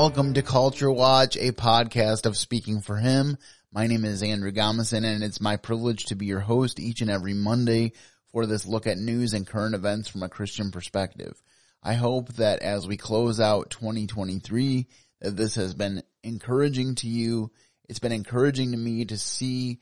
Welcome 0.00 0.34
to 0.34 0.42
Culture 0.42 0.92
Watch, 0.92 1.36
a 1.36 1.50
podcast 1.50 2.24
of 2.24 2.36
Speaking 2.36 2.82
for 2.82 2.98
Him. 2.98 3.36
My 3.72 3.88
name 3.88 4.04
is 4.04 4.22
Andrew 4.22 4.52
Gomison 4.52 5.04
and 5.04 5.24
it's 5.24 5.40
my 5.40 5.56
privilege 5.56 6.04
to 6.04 6.14
be 6.14 6.26
your 6.26 6.38
host 6.38 6.78
each 6.78 7.00
and 7.00 7.10
every 7.10 7.34
Monday 7.34 7.94
for 8.30 8.46
this 8.46 8.64
look 8.64 8.86
at 8.86 8.96
news 8.96 9.34
and 9.34 9.44
current 9.44 9.74
events 9.74 10.06
from 10.06 10.22
a 10.22 10.28
Christian 10.28 10.70
perspective. 10.70 11.42
I 11.82 11.94
hope 11.94 12.32
that 12.34 12.62
as 12.62 12.86
we 12.86 12.96
close 12.96 13.40
out 13.40 13.70
2023, 13.70 14.86
that 15.20 15.36
this 15.36 15.56
has 15.56 15.74
been 15.74 16.04
encouraging 16.22 16.94
to 16.94 17.08
you. 17.08 17.50
It's 17.88 17.98
been 17.98 18.12
encouraging 18.12 18.70
to 18.70 18.78
me 18.78 19.04
to 19.06 19.18
see 19.18 19.80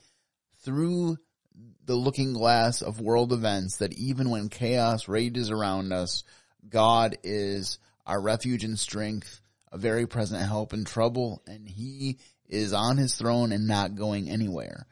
through 0.62 1.18
the 1.84 1.94
looking 1.94 2.32
glass 2.32 2.80
of 2.80 3.02
world 3.02 3.34
events 3.34 3.76
that 3.76 3.92
even 3.92 4.30
when 4.30 4.48
chaos 4.48 5.08
rages 5.08 5.50
around 5.50 5.92
us, 5.92 6.24
God 6.66 7.18
is 7.22 7.78
our 8.06 8.18
refuge 8.18 8.64
and 8.64 8.78
strength, 8.78 9.42
a 9.72 9.78
very 9.78 10.06
present 10.06 10.46
help 10.46 10.72
in 10.72 10.84
trouble, 10.84 11.42
and 11.46 11.68
He 11.68 12.18
is 12.48 12.72
on 12.72 12.96
His 12.96 13.14
throne 13.14 13.52
and 13.52 13.66
not 13.66 13.94
going 13.94 14.28
anywhere. 14.30 14.86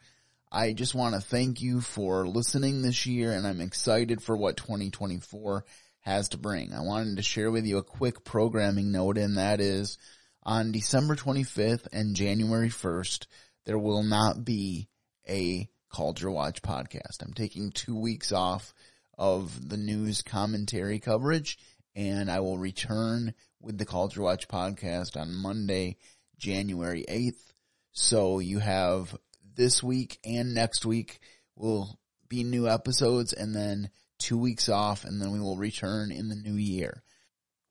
I 0.51 0.73
just 0.73 0.95
want 0.95 1.15
to 1.15 1.21
thank 1.21 1.61
you 1.61 1.81
for 1.81 2.27
listening 2.27 2.81
this 2.81 3.05
year, 3.05 3.31
and 3.31 3.45
I'm 3.45 3.61
excited 3.61 4.21
for 4.21 4.37
what 4.37 4.57
2024 4.57 5.65
has 6.01 6.29
to 6.29 6.37
bring. 6.37 6.73
I 6.73 6.81
wanted 6.81 7.17
to 7.17 7.23
share 7.23 7.51
with 7.51 7.65
you 7.65 7.77
a 7.77 7.83
quick 7.83 8.23
programming 8.23 8.91
note, 8.91 9.17
and 9.17 9.37
that 9.37 9.59
is 9.59 9.97
on 10.43 10.71
December 10.71 11.15
25th 11.15 11.87
and 11.91 12.15
January 12.15 12.69
1st, 12.69 13.25
there 13.65 13.79
will 13.79 14.03
not 14.03 14.45
be 14.45 14.87
a 15.27 15.67
Culture 15.91 16.29
Watch 16.29 16.61
podcast. 16.61 17.21
I'm 17.21 17.33
taking 17.33 17.71
two 17.71 17.97
weeks 17.97 18.31
off 18.31 18.73
of 19.17 19.69
the 19.69 19.77
news 19.77 20.21
commentary 20.21 20.99
coverage 20.99 21.57
and 21.95 22.29
I 22.29 22.41
will 22.41 22.57
return 22.57 23.33
with 23.61 23.77
the 23.77 23.85
Culture 23.85 24.21
Watch 24.21 24.47
podcast 24.47 25.19
on 25.19 25.33
Monday, 25.33 25.97
January 26.37 27.05
8th. 27.07 27.53
So 27.93 28.39
you 28.39 28.59
have 28.59 29.15
this 29.55 29.81
week 29.81 30.19
and 30.25 30.53
next 30.53 30.85
week 30.85 31.19
will 31.55 31.97
be 32.27 32.43
new 32.43 32.67
episodes 32.67 33.33
and 33.33 33.55
then 33.55 33.89
two 34.19 34.37
weeks 34.37 34.69
off 34.69 35.05
and 35.05 35.21
then 35.21 35.31
we 35.31 35.39
will 35.39 35.57
return 35.57 36.11
in 36.11 36.29
the 36.29 36.35
new 36.35 36.55
year. 36.55 37.03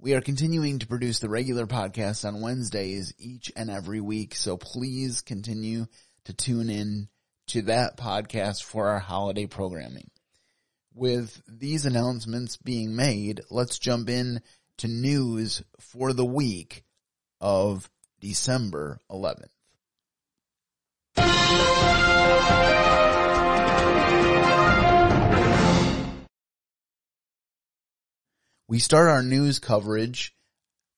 We 0.00 0.14
are 0.14 0.20
continuing 0.20 0.80
to 0.80 0.86
produce 0.86 1.18
the 1.18 1.28
regular 1.28 1.66
podcast 1.66 2.26
on 2.26 2.40
Wednesdays 2.40 3.14
each 3.18 3.52
and 3.56 3.70
every 3.70 4.00
week. 4.00 4.34
So 4.34 4.56
please 4.56 5.20
continue 5.20 5.86
to 6.24 6.32
tune 6.32 6.70
in 6.70 7.08
to 7.48 7.62
that 7.62 7.96
podcast 7.96 8.62
for 8.62 8.88
our 8.88 8.98
holiday 8.98 9.46
programming. 9.46 10.10
With 10.96 11.42
these 11.48 11.86
announcements 11.86 12.56
being 12.56 12.94
made, 12.94 13.40
let's 13.50 13.80
jump 13.80 14.08
in 14.08 14.40
to 14.78 14.86
news 14.86 15.60
for 15.80 16.12
the 16.12 16.24
week 16.24 16.84
of 17.40 17.90
December 18.20 19.00
11th. 19.10 19.48
We 28.68 28.78
start 28.78 29.08
our 29.08 29.22
news 29.24 29.58
coverage 29.58 30.34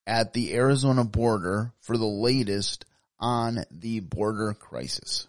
at 0.05 0.33
the 0.33 0.53
Arizona 0.53 1.05
border 1.05 1.73
for 1.81 1.97
the 1.97 2.05
latest 2.05 2.85
on 3.19 3.63
the 3.71 4.01
border 4.01 4.53
crisis. 4.53 5.27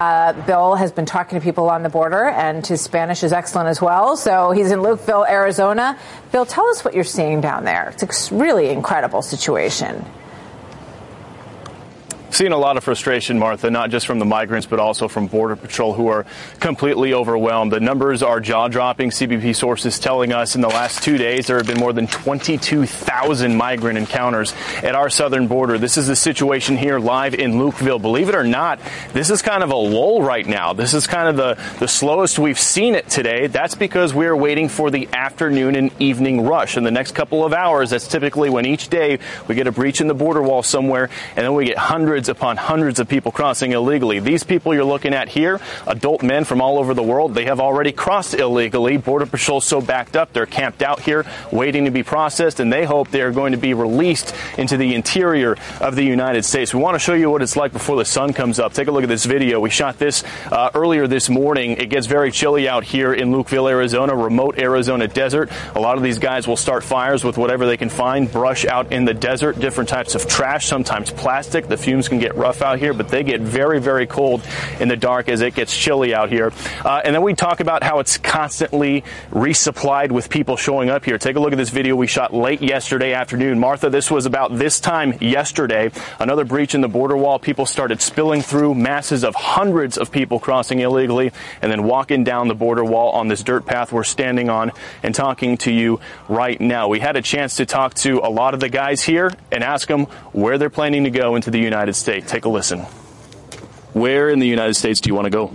Uh, 0.00 0.32
Bill 0.46 0.76
has 0.76 0.92
been 0.92 1.06
talking 1.06 1.40
to 1.40 1.44
people 1.44 1.68
on 1.68 1.82
the 1.82 1.88
border, 1.88 2.26
and 2.26 2.64
his 2.64 2.80
Spanish 2.80 3.24
is 3.24 3.32
excellent 3.32 3.68
as 3.68 3.82
well. 3.82 4.16
So 4.16 4.52
he's 4.52 4.70
in 4.70 4.78
Lukeville, 4.78 5.28
Arizona. 5.28 5.98
Bill, 6.30 6.46
tell 6.46 6.68
us 6.68 6.84
what 6.84 6.94
you're 6.94 7.02
seeing 7.02 7.40
down 7.40 7.64
there. 7.64 7.92
It's 8.00 8.30
a 8.30 8.34
really 8.36 8.68
incredible 8.68 9.22
situation 9.22 10.04
seeing 12.30 12.52
a 12.52 12.58
lot 12.58 12.76
of 12.76 12.84
frustration, 12.84 13.38
Martha, 13.38 13.70
not 13.70 13.90
just 13.90 14.06
from 14.06 14.18
the 14.18 14.24
migrants, 14.24 14.66
but 14.66 14.78
also 14.78 15.08
from 15.08 15.26
Border 15.26 15.56
Patrol 15.56 15.92
who 15.94 16.08
are 16.08 16.26
completely 16.60 17.14
overwhelmed. 17.14 17.72
The 17.72 17.80
numbers 17.80 18.22
are 18.22 18.40
jaw 18.40 18.68
dropping. 18.68 19.10
CBP 19.10 19.54
sources 19.54 19.98
telling 19.98 20.32
us 20.32 20.54
in 20.54 20.60
the 20.60 20.68
last 20.68 21.02
two 21.02 21.18
days 21.18 21.46
there 21.46 21.56
have 21.56 21.66
been 21.66 21.78
more 21.78 21.92
than 21.92 22.06
22,000 22.06 23.56
migrant 23.56 23.98
encounters 23.98 24.54
at 24.82 24.94
our 24.94 25.10
southern 25.10 25.48
border. 25.48 25.78
This 25.78 25.96
is 25.96 26.06
the 26.06 26.16
situation 26.16 26.76
here 26.76 26.98
live 26.98 27.34
in 27.34 27.52
Lukeville. 27.52 28.00
Believe 28.00 28.28
it 28.28 28.34
or 28.34 28.44
not, 28.44 28.80
this 29.12 29.30
is 29.30 29.42
kind 29.42 29.62
of 29.62 29.70
a 29.70 29.76
lull 29.76 30.22
right 30.22 30.46
now. 30.46 30.72
This 30.72 30.94
is 30.94 31.06
kind 31.06 31.28
of 31.28 31.36
the, 31.36 31.62
the 31.78 31.88
slowest 31.88 32.38
we've 32.38 32.58
seen 32.58 32.94
it 32.94 33.08
today. 33.08 33.46
That's 33.46 33.74
because 33.74 34.12
we're 34.12 34.36
waiting 34.36 34.68
for 34.68 34.90
the 34.90 35.08
afternoon 35.12 35.74
and 35.74 35.90
evening 36.00 36.44
rush. 36.44 36.76
In 36.76 36.84
the 36.84 36.90
next 36.90 37.14
couple 37.14 37.44
of 37.44 37.52
hours, 37.52 37.90
that's 37.90 38.08
typically 38.08 38.50
when 38.50 38.66
each 38.66 38.88
day 38.88 39.18
we 39.46 39.54
get 39.54 39.66
a 39.66 39.72
breach 39.72 40.00
in 40.00 40.08
the 40.08 40.14
border 40.14 40.42
wall 40.42 40.62
somewhere, 40.62 41.08
and 41.36 41.44
then 41.44 41.54
we 41.54 41.66
get 41.66 41.78
hundreds 41.78 42.17
hundreds 42.18 42.28
upon 42.28 42.56
hundreds 42.56 42.98
of 42.98 43.06
people 43.06 43.30
crossing 43.30 43.70
illegally. 43.70 44.18
These 44.18 44.42
people 44.42 44.74
you're 44.74 44.82
looking 44.82 45.14
at 45.14 45.28
here, 45.28 45.60
adult 45.86 46.24
men 46.24 46.42
from 46.44 46.60
all 46.60 46.76
over 46.78 46.92
the 46.92 47.02
world, 47.02 47.32
they 47.32 47.44
have 47.44 47.60
already 47.60 47.92
crossed 47.92 48.34
illegally. 48.34 48.96
Border 48.96 49.26
Patrol 49.26 49.60
so 49.60 49.80
backed 49.80 50.16
up, 50.16 50.32
they're 50.32 50.46
camped 50.46 50.82
out 50.82 50.98
here 50.98 51.24
waiting 51.52 51.84
to 51.84 51.92
be 51.92 52.02
processed, 52.02 52.58
and 52.58 52.72
they 52.72 52.84
hope 52.84 53.12
they 53.12 53.22
are 53.22 53.30
going 53.30 53.52
to 53.52 53.58
be 53.58 53.72
released 53.72 54.34
into 54.56 54.76
the 54.76 54.96
interior 54.96 55.56
of 55.80 55.94
the 55.94 56.02
United 56.02 56.44
States. 56.44 56.74
We 56.74 56.80
want 56.80 56.96
to 56.96 56.98
show 56.98 57.14
you 57.14 57.30
what 57.30 57.40
it's 57.40 57.54
like 57.54 57.72
before 57.72 57.96
the 57.96 58.04
sun 58.04 58.32
comes 58.32 58.58
up. 58.58 58.72
Take 58.72 58.88
a 58.88 58.90
look 58.90 59.04
at 59.04 59.08
this 59.08 59.24
video. 59.24 59.60
We 59.60 59.70
shot 59.70 60.00
this 60.00 60.24
uh, 60.50 60.70
earlier 60.74 61.06
this 61.06 61.28
morning. 61.28 61.76
It 61.78 61.88
gets 61.88 62.08
very 62.08 62.32
chilly 62.32 62.68
out 62.68 62.82
here 62.82 63.14
in 63.14 63.30
Lukeville, 63.30 63.70
Arizona, 63.70 64.16
remote 64.16 64.58
Arizona 64.58 65.06
desert. 65.06 65.50
A 65.76 65.80
lot 65.80 65.96
of 65.96 66.02
these 66.02 66.18
guys 66.18 66.48
will 66.48 66.56
start 66.56 66.82
fires 66.82 67.22
with 67.22 67.38
whatever 67.38 67.64
they 67.64 67.76
can 67.76 67.90
find, 67.90 68.28
brush 68.32 68.64
out 68.64 68.90
in 68.90 69.04
the 69.04 69.14
desert, 69.14 69.60
different 69.60 69.88
types 69.88 70.16
of 70.16 70.26
trash, 70.26 70.66
sometimes 70.66 71.12
plastic. 71.12 71.68
The 71.68 71.76
fumes 71.76 72.07
can 72.08 72.18
get 72.18 72.36
rough 72.36 72.62
out 72.62 72.78
here, 72.78 72.92
but 72.92 73.08
they 73.08 73.22
get 73.22 73.40
very, 73.40 73.80
very 73.80 74.06
cold 74.06 74.42
in 74.80 74.88
the 74.88 74.96
dark 74.96 75.28
as 75.28 75.40
it 75.40 75.54
gets 75.54 75.76
chilly 75.76 76.14
out 76.14 76.30
here. 76.30 76.52
Uh, 76.84 77.00
and 77.04 77.14
then 77.14 77.22
we 77.22 77.34
talk 77.34 77.60
about 77.60 77.82
how 77.82 77.98
it's 77.98 78.16
constantly 78.16 79.04
resupplied 79.30 80.10
with 80.10 80.30
people 80.30 80.56
showing 80.56 80.90
up 80.90 81.04
here. 81.04 81.18
Take 81.18 81.36
a 81.36 81.40
look 81.40 81.52
at 81.52 81.58
this 81.58 81.70
video 81.70 81.94
we 81.96 82.06
shot 82.06 82.34
late 82.34 82.62
yesterday 82.62 83.12
afternoon. 83.12 83.58
Martha, 83.58 83.90
this 83.90 84.10
was 84.10 84.26
about 84.26 84.56
this 84.56 84.80
time 84.80 85.14
yesterday. 85.20 85.90
Another 86.18 86.44
breach 86.44 86.74
in 86.74 86.80
the 86.80 86.88
border 86.88 87.16
wall. 87.16 87.38
People 87.38 87.66
started 87.66 88.00
spilling 88.00 88.42
through 88.42 88.74
masses 88.74 89.24
of 89.24 89.34
hundreds 89.34 89.98
of 89.98 90.10
people 90.10 90.38
crossing 90.38 90.80
illegally 90.80 91.32
and 91.62 91.70
then 91.70 91.82
walking 91.84 92.24
down 92.24 92.48
the 92.48 92.54
border 92.54 92.84
wall 92.84 93.10
on 93.12 93.28
this 93.28 93.42
dirt 93.42 93.66
path 93.66 93.92
we're 93.92 94.04
standing 94.04 94.50
on 94.50 94.72
and 95.02 95.14
talking 95.14 95.56
to 95.58 95.72
you 95.72 96.00
right 96.28 96.60
now. 96.60 96.88
We 96.88 97.00
had 97.00 97.16
a 97.16 97.22
chance 97.22 97.56
to 97.56 97.66
talk 97.66 97.94
to 97.94 98.18
a 98.18 98.30
lot 98.30 98.54
of 98.54 98.60
the 98.60 98.68
guys 98.68 99.02
here 99.02 99.32
and 99.52 99.62
ask 99.62 99.88
them 99.88 100.04
where 100.32 100.58
they're 100.58 100.70
planning 100.70 101.04
to 101.04 101.10
go 101.10 101.36
into 101.36 101.50
the 101.50 101.58
United 101.58 101.94
States. 101.94 101.97
Take 102.04 102.44
a 102.44 102.48
listen. 102.48 102.86
Where 103.94 104.30
in 104.30 104.38
the 104.38 104.46
United 104.46 104.74
States 104.74 105.00
do 105.00 105.08
you 105.08 105.14
want 105.14 105.26
to 105.26 105.30
go? 105.30 105.50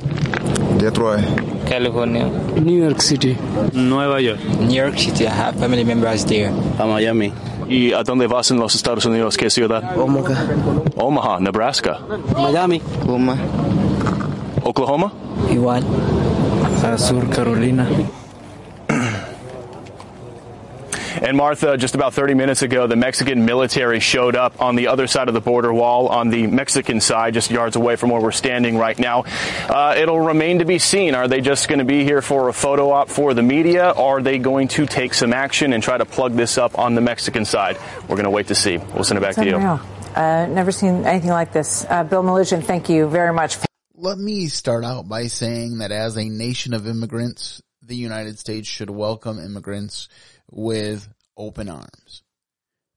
Detroit. 0.78 1.24
California. 1.68 2.28
New 2.59 2.84
York 2.84 3.02
City. 3.02 3.38
Nueva 3.74 4.20
York. 4.22 4.40
New 4.59 4.76
York 4.76 4.98
City. 4.98 5.28
I 5.28 5.31
have 5.31 5.56
family 5.59 5.84
members 5.84 6.26
there. 6.26 6.50
A 6.80 6.86
Miami. 6.86 7.31
¿Y 7.70 7.94
a 7.94 8.04
dónde 8.04 8.28
vas 8.28 8.52
en 8.52 8.59
los 8.59 8.76
Estados 8.76 9.06
Unidos? 9.06 9.38
¿Qué 9.38 9.50
ciudad? 9.50 9.98
Omaha. 9.98 10.48
Omaha, 10.98 11.40
Nebraska. 11.40 12.00
Miami. 12.36 12.81
Omaha. 13.08 13.42
Oklahoma? 14.64 15.14
Igual. 15.50 15.84
A 16.84 16.98
Sur 16.98 17.30
Carolina. 17.30 17.88
And 21.24 21.38
Martha, 21.38 21.78
just 21.78 21.96
about 21.96 22.14
30 22.14 22.34
minutes 22.34 22.64
ago, 22.64 22.86
the 22.86 22.98
Mexican 22.98 23.46
military 23.46 24.02
showed 24.02 24.36
up 24.36 24.62
on 24.62 24.75
the 24.75 24.88
other 24.88 25.08
side 25.08 25.30
of 25.30 25.34
the 25.34 25.40
border 25.40 25.74
wall 25.74 26.10
on 26.10 26.30
the 26.30 26.48
Mexican 26.48 27.00
side, 27.00 27.34
just 27.34 27.50
yards 27.50 27.78
away 27.78 27.96
from 27.96 28.10
where 28.10 28.22
we're 28.22 28.34
standing 28.34 28.78
right 28.78 29.00
now. 29.00 29.24
Uh, 29.70 29.96
it'll 29.98 30.20
remain 30.20 30.60
to 30.60 30.66
be 30.66 30.80
seen. 30.80 31.16
Are 31.16 31.30
they 31.30 31.40
just 31.40 31.70
going 31.70 31.80
to 31.80 31.86
be 31.86 32.04
here 32.04 32.22
for 32.22 32.50
a 32.50 32.54
photo 32.54 32.92
op 32.92 33.08
for 33.08 33.34
the 33.34 33.42
media? 33.42 33.92
Or 33.92 34.18
are 34.18 34.22
they 34.22 34.38
going 34.38 34.68
to 34.70 34.86
take 34.86 35.14
some 35.14 35.31
action 35.31 35.72
and 35.72 35.81
try 35.81 35.98
to 35.98 36.04
plug 36.04 36.34
this 36.34 36.58
up 36.58 36.78
on 36.78 36.94
the 36.94 37.02
Mexican 37.02 37.46
side? 37.46 37.78
We're 38.02 38.18
going 38.18 38.26
to 38.26 38.30
wait 38.30 38.48
to 38.48 38.56
see. 38.56 38.76
We'll 38.76 39.06
send 39.06 39.18
it 39.18 39.22
back 39.22 39.36
That's 39.36 39.48
to 39.48 39.56
unreal. 39.56 39.78
you. 39.78 40.22
Uh, 40.22 40.46
never 40.48 40.74
seen 40.74 41.06
anything 41.06 41.30
like 41.31 41.54
this. 41.54 41.86
Uh, 41.90 42.04
Bill 42.04 42.22
Melugin, 42.22 42.62
thank 42.62 42.90
you 42.90 43.08
very 43.08 43.31
much. 43.31 43.58
Let 43.96 44.18
me 44.18 44.48
start 44.48 44.84
out 44.84 45.08
by 45.08 45.28
saying 45.28 45.78
that 45.78 45.94
as 45.94 46.18
a 46.18 46.26
nation 46.28 46.74
of 46.74 46.86
immigrants, 46.86 47.62
the 47.85 47.95
United 47.95 48.39
States 48.39 48.68
should 48.68 48.89
welcome 48.89 49.39
immigrants 49.39 50.07
with 50.50 51.07
open 51.35 51.69
arms. 51.69 52.24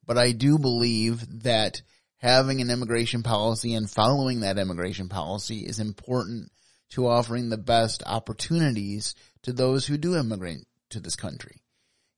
But 0.07 0.19
I 0.19 0.33
do 0.33 0.59
believe 0.59 1.43
that 1.43 1.83
having 2.19 2.61
an 2.61 2.71
immigration 2.71 3.23
policy 3.23 3.75
and 3.75 3.91
following 3.91 4.41
that 4.41 4.59
immigration 4.59 5.09
policy 5.09 5.61
is 5.61 5.81
important 5.81 6.53
to 6.91 7.09
offering 7.09 7.49
the 7.49 7.59
best 7.59 8.03
opportunities 8.07 9.15
to 9.43 9.53
those 9.53 9.87
who 9.87 9.99
do 9.99 10.17
immigrate 10.17 10.65
to 10.91 11.01
this 11.01 11.17
country. 11.17 11.63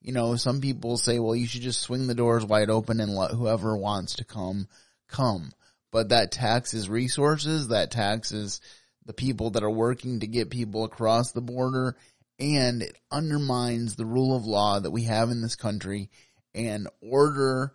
You 0.00 0.12
know, 0.12 0.36
some 0.36 0.60
people 0.60 0.96
say, 0.96 1.18
well, 1.18 1.34
you 1.34 1.46
should 1.46 1.62
just 1.62 1.80
swing 1.80 2.06
the 2.06 2.14
doors 2.14 2.44
wide 2.44 2.70
open 2.70 3.00
and 3.00 3.14
let 3.14 3.32
whoever 3.32 3.76
wants 3.76 4.16
to 4.16 4.24
come, 4.24 4.68
come. 5.08 5.50
But 5.90 6.10
that 6.10 6.32
taxes 6.32 6.88
resources, 6.88 7.68
that 7.68 7.90
taxes 7.90 8.60
the 9.06 9.14
people 9.14 9.50
that 9.50 9.62
are 9.62 9.70
working 9.70 10.20
to 10.20 10.26
get 10.26 10.50
people 10.50 10.84
across 10.84 11.32
the 11.32 11.40
border, 11.40 11.96
and 12.38 12.82
it 12.82 12.96
undermines 13.10 13.96
the 13.96 14.06
rule 14.06 14.36
of 14.36 14.46
law 14.46 14.78
that 14.78 14.90
we 14.90 15.04
have 15.04 15.30
in 15.30 15.42
this 15.42 15.56
country 15.56 16.10
and 16.54 16.88
order 17.00 17.74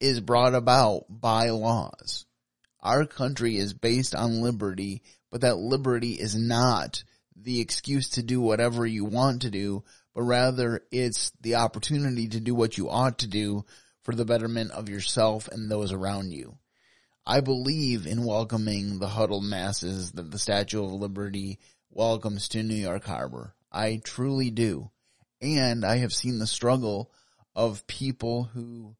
is 0.00 0.20
brought 0.20 0.54
about 0.54 1.04
by 1.08 1.50
laws. 1.50 2.26
Our 2.80 3.06
country 3.06 3.56
is 3.56 3.74
based 3.74 4.14
on 4.14 4.42
liberty, 4.42 5.02
but 5.30 5.42
that 5.42 5.56
liberty 5.56 6.12
is 6.12 6.34
not 6.36 7.04
the 7.36 7.60
excuse 7.60 8.10
to 8.10 8.22
do 8.22 8.40
whatever 8.40 8.86
you 8.86 9.04
want 9.04 9.42
to 9.42 9.50
do, 9.50 9.84
but 10.14 10.22
rather 10.22 10.82
it's 10.90 11.30
the 11.40 11.56
opportunity 11.56 12.28
to 12.28 12.40
do 12.40 12.54
what 12.54 12.76
you 12.76 12.90
ought 12.90 13.18
to 13.18 13.28
do 13.28 13.64
for 14.02 14.14
the 14.14 14.24
betterment 14.24 14.72
of 14.72 14.88
yourself 14.88 15.48
and 15.48 15.70
those 15.70 15.92
around 15.92 16.32
you. 16.32 16.58
I 17.24 17.40
believe 17.40 18.06
in 18.06 18.24
welcoming 18.24 18.98
the 18.98 19.08
huddled 19.08 19.44
masses 19.44 20.12
that 20.12 20.30
the 20.30 20.38
Statue 20.38 20.84
of 20.84 20.92
Liberty 20.92 21.60
welcomes 21.90 22.48
to 22.48 22.64
New 22.64 22.74
York 22.74 23.04
Harbor. 23.04 23.54
I 23.72 24.00
truly 24.04 24.50
do. 24.50 24.90
And 25.40 25.84
I 25.84 25.96
have 25.96 26.12
seen 26.12 26.38
the 26.38 26.46
struggle 26.46 27.10
of 27.54 27.86
people 27.86 28.44
who 28.44 28.94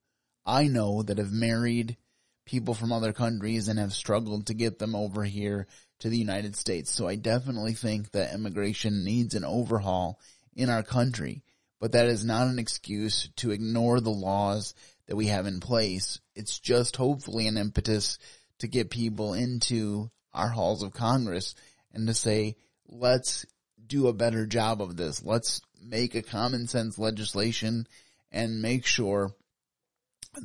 I 0.44 0.66
know 0.66 1.02
that 1.02 1.18
have 1.18 1.32
married 1.32 1.96
people 2.44 2.74
from 2.74 2.92
other 2.92 3.12
countries 3.12 3.68
and 3.68 3.78
have 3.78 3.92
struggled 3.92 4.46
to 4.46 4.54
get 4.54 4.78
them 4.78 4.96
over 4.96 5.22
here 5.22 5.66
to 6.00 6.08
the 6.08 6.18
United 6.18 6.56
States. 6.56 6.90
So 6.90 7.06
I 7.06 7.14
definitely 7.14 7.74
think 7.74 8.10
that 8.10 8.34
immigration 8.34 9.04
needs 9.04 9.34
an 9.34 9.44
overhaul 9.44 10.18
in 10.54 10.68
our 10.68 10.82
country, 10.82 11.44
but 11.80 11.92
that 11.92 12.06
is 12.06 12.24
not 12.24 12.48
an 12.48 12.58
excuse 12.58 13.28
to 13.36 13.52
ignore 13.52 14.00
the 14.00 14.10
laws 14.10 14.74
that 15.06 15.16
we 15.16 15.26
have 15.26 15.46
in 15.46 15.60
place. 15.60 16.20
It's 16.34 16.58
just 16.58 16.96
hopefully 16.96 17.46
an 17.46 17.56
impetus 17.56 18.18
to 18.58 18.68
get 18.68 18.90
people 18.90 19.34
into 19.34 20.10
our 20.32 20.48
halls 20.48 20.82
of 20.82 20.92
Congress 20.92 21.54
and 21.92 22.08
to 22.08 22.14
say, 22.14 22.56
let's 22.88 23.46
do 23.86 24.08
a 24.08 24.12
better 24.12 24.46
job 24.46 24.80
of 24.80 24.96
this. 24.96 25.24
Let's 25.24 25.60
make 25.80 26.14
a 26.14 26.22
common 26.22 26.66
sense 26.66 26.98
legislation 26.98 27.86
and 28.30 28.62
make 28.62 28.86
sure 28.86 29.34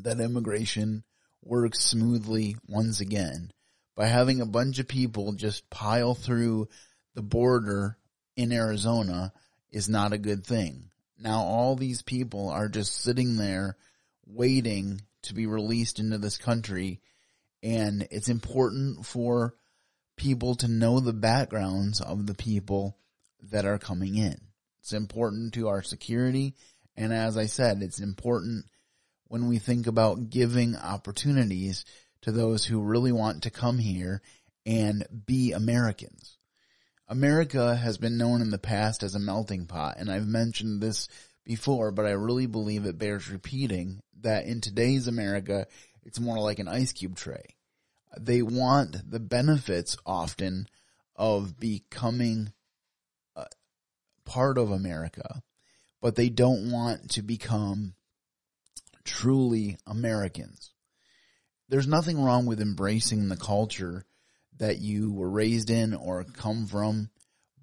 that 0.04 0.20
immigration 0.20 1.04
works 1.44 1.80
smoothly 1.80 2.58
once 2.68 3.00
again 3.00 3.52
by 3.96 4.08
having 4.08 4.42
a 4.42 4.46
bunch 4.46 4.80
of 4.80 4.88
people 4.88 5.34
just 5.34 5.70
pile 5.70 6.14
through 6.14 6.68
the 7.16 7.22
border 7.22 7.98
in 8.36 8.52
Arizona 8.52 9.32
is 9.72 9.90
not 9.90 10.14
a 10.14 10.18
good 10.18 10.46
thing. 10.46 10.90
Now 11.18 11.42
all 11.42 11.76
these 11.76 12.02
people 12.02 12.50
are 12.50 12.70
just 12.70 13.02
sitting 13.02 13.38
there 13.38 13.78
waiting 14.26 15.02
to 15.24 15.34
be 15.34 15.48
released 15.48 16.00
into 16.00 16.18
this 16.18 16.38
country 16.38 17.02
and 17.64 18.08
it's 18.12 18.30
important 18.30 19.06
for 19.06 19.56
people 20.16 20.56
to 20.56 20.68
know 20.68 21.00
the 21.00 21.14
backgrounds 21.14 22.02
of 22.02 22.28
the 22.28 22.36
people 22.36 22.98
that 23.42 23.66
are 23.66 23.80
coming 23.80 24.16
in. 24.16 24.40
It's 24.80 24.94
important 24.94 25.54
to 25.56 25.68
our 25.68 25.82
security 25.82 26.56
and 26.98 27.14
as 27.14 27.38
I 27.38 27.46
said, 27.46 27.84
it's 27.84 28.00
important 28.00 28.66
when 29.28 29.48
we 29.48 29.60
think 29.60 29.86
about 29.86 30.32
giving 30.32 30.76
opportunities 30.76 31.86
to 32.22 32.32
those 32.32 32.66
who 32.66 32.82
really 32.82 33.12
want 33.12 33.44
to 33.44 33.52
come 33.52 33.78
here 33.78 34.22
and 34.66 35.06
be 35.26 35.52
Americans. 35.52 36.38
America 37.08 37.76
has 37.76 37.98
been 37.98 38.18
known 38.18 38.42
in 38.42 38.50
the 38.50 38.58
past 38.58 39.04
as 39.04 39.16
a 39.16 39.20
melting 39.20 39.68
pot, 39.68 39.98
and 40.00 40.12
I've 40.12 40.28
mentioned 40.28 40.82
this 40.82 41.08
before, 41.46 41.92
but 41.92 42.06
I 42.06 42.12
really 42.12 42.48
believe 42.48 42.86
it 42.86 42.98
bears 42.98 43.30
repeating 43.30 44.02
that 44.22 44.46
in 44.46 44.60
today's 44.60 45.08
America, 45.08 45.68
it's 46.04 46.20
more 46.20 46.40
like 46.40 46.60
an 46.60 46.68
ice 46.68 46.92
cube 46.92 47.16
tray. 47.16 47.56
They 48.20 48.42
want 48.42 49.10
the 49.10 49.20
benefits 49.20 49.98
often 50.06 50.68
of 51.16 51.60
becoming 51.60 52.52
part 54.28 54.58
of 54.58 54.70
America, 54.70 55.42
but 56.02 56.16
they 56.16 56.30
don't 56.30 56.70
want 56.70 57.12
to 57.12 57.22
become 57.24 57.96
truly 59.04 59.78
Americans. 59.88 60.74
There's 61.70 61.88
nothing 61.88 62.22
wrong 62.22 62.46
with 62.46 62.62
embracing 62.62 63.30
the 63.30 63.38
culture 63.38 64.06
that 64.58 64.80
you 64.80 65.12
were 65.12 65.30
raised 65.30 65.70
in 65.70 65.94
or 65.94 66.24
come 66.26 66.68
from, 66.68 67.10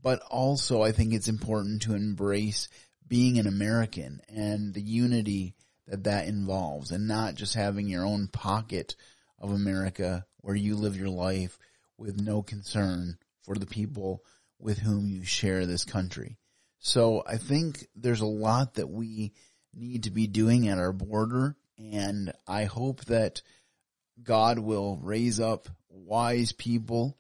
but 0.03 0.21
also 0.31 0.83
I 0.83 0.93
think 0.93 1.13
it's 1.13 1.29
important 1.29 1.83
to 1.83 1.95
embrace 1.95 2.69
being 3.07 3.39
an 3.39 3.47
American 3.47 4.21
and 4.29 4.73
the 4.73 4.83
unity 4.83 5.55
that 5.87 6.05
that 6.05 6.27
involves 6.27 6.91
and 6.91 7.07
not 7.07 7.35
just 7.35 7.55
having 7.55 7.89
your 7.89 8.07
own 8.07 8.29
pocket 8.29 8.97
of 9.39 9.53
America 9.53 10.25
where 10.41 10.57
you 10.57 10.77
live 10.77 10.97
your 10.97 11.11
life 11.11 11.59
with 11.99 12.21
no 12.21 12.43
concern 12.43 13.19
for 13.43 13.55
the 13.55 13.67
people 13.67 14.25
with 14.59 14.79
whom 14.79 15.09
you 15.09 15.25
share 15.25 15.67
this 15.67 15.85
country. 15.85 16.39
So 16.85 17.23
I 17.27 17.39
think 17.39 17.89
there's 17.97 18.21
a 18.21 18.27
lot 18.27 18.75
that 18.75 18.91
we 18.91 19.33
need 19.73 20.03
to 20.03 20.11
be 20.11 20.27
doing 20.27 20.69
at 20.69 20.77
our 20.77 20.93
border. 20.93 21.57
And 21.79 22.31
I 22.47 22.65
hope 22.65 23.07
that 23.07 23.41
God 24.23 24.59
will 24.59 24.99
raise 24.99 25.41
up 25.41 25.67
wise 25.89 26.53
people 26.53 27.17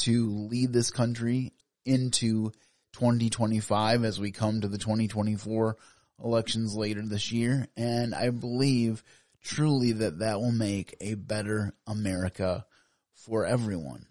to 0.00 0.28
lead 0.28 0.74
this 0.74 0.90
country 0.90 1.54
into 1.86 2.52
2025 2.92 4.04
as 4.04 4.20
we 4.20 4.32
come 4.32 4.60
to 4.60 4.68
the 4.68 4.76
2024 4.76 5.78
elections 6.22 6.76
later 6.76 7.00
this 7.00 7.32
year. 7.32 7.68
And 7.74 8.14
I 8.14 8.28
believe 8.28 9.02
truly 9.42 9.92
that 9.92 10.18
that 10.18 10.40
will 10.40 10.52
make 10.52 10.94
a 11.00 11.14
better 11.14 11.72
America 11.86 12.66
for 13.14 13.46
everyone. 13.46 14.04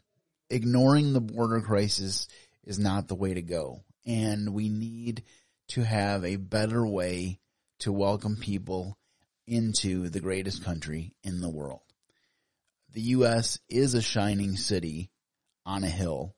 Ignoring 0.50 1.14
the 1.14 1.22
border 1.22 1.62
crisis 1.62 2.28
is 2.64 2.80
not 2.80 3.08
the 3.08 3.14
way 3.14 3.36
to 3.36 3.44
go. 3.44 3.85
And 4.06 4.54
we 4.54 4.70
need 4.70 5.24
to 5.70 5.84
have 5.84 6.24
a 6.24 6.36
better 6.36 6.86
way 6.86 7.40
to 7.80 7.92
welcome 7.92 8.38
people 8.38 8.98
into 9.48 10.10
the 10.10 10.20
greatest 10.20 10.64
country 10.64 11.14
in 11.24 11.42
the 11.42 11.50
world. 11.50 11.82
The 12.94 13.02
U.S. 13.02 13.60
is 13.70 13.94
a 13.94 14.02
shining 14.02 14.56
city 14.56 15.10
on 15.66 15.84
a 15.84 15.90
hill 15.90 16.36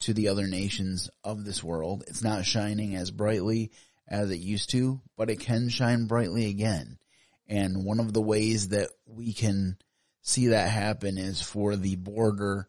to 0.00 0.12
the 0.12 0.28
other 0.28 0.46
nations 0.46 1.08
of 1.24 1.44
this 1.44 1.64
world. 1.64 2.04
It's 2.06 2.22
not 2.22 2.44
shining 2.44 2.94
as 2.96 3.10
brightly 3.10 3.70
as 4.06 4.30
it 4.30 4.38
used 4.38 4.70
to, 4.70 5.00
but 5.16 5.30
it 5.30 5.40
can 5.40 5.68
shine 5.68 6.06
brightly 6.06 6.46
again. 6.46 6.98
And 7.48 7.84
one 7.84 8.00
of 8.00 8.12
the 8.12 8.20
ways 8.20 8.68
that 8.68 8.90
we 9.06 9.32
can 9.32 9.78
see 10.22 10.48
that 10.48 10.68
happen 10.68 11.18
is 11.18 11.40
for 11.40 11.76
the 11.76 11.96
border 11.96 12.68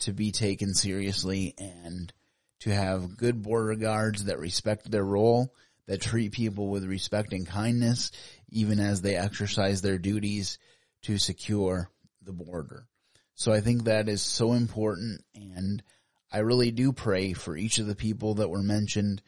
to 0.00 0.12
be 0.12 0.30
taken 0.30 0.74
seriously 0.74 1.54
and 1.58 2.12
to 2.60 2.74
have 2.74 3.16
good 3.16 3.42
border 3.42 3.74
guards 3.74 4.24
that 4.24 4.38
respect 4.38 4.90
their 4.90 5.04
role 5.04 5.54
that 5.86 6.02
treat 6.02 6.32
people 6.32 6.68
with 6.68 6.84
respect 6.84 7.32
and 7.32 7.46
kindness, 7.46 8.12
even 8.50 8.78
as 8.78 9.00
they 9.00 9.16
exercise 9.16 9.80
their 9.80 9.98
duties 9.98 10.58
to 11.02 11.18
secure 11.18 11.90
the 12.22 12.32
border. 12.32 12.86
So 13.34 13.52
I 13.52 13.60
think 13.60 13.84
that 13.84 14.08
is 14.08 14.20
so 14.20 14.52
important 14.52 15.24
and 15.34 15.82
I 16.30 16.38
really 16.38 16.70
do 16.70 16.92
pray 16.92 17.32
for 17.32 17.56
each 17.56 17.78
of 17.78 17.86
the 17.86 17.94
people 17.94 18.34
that 18.34 18.50
were 18.50 18.62
mentioned 18.62 19.22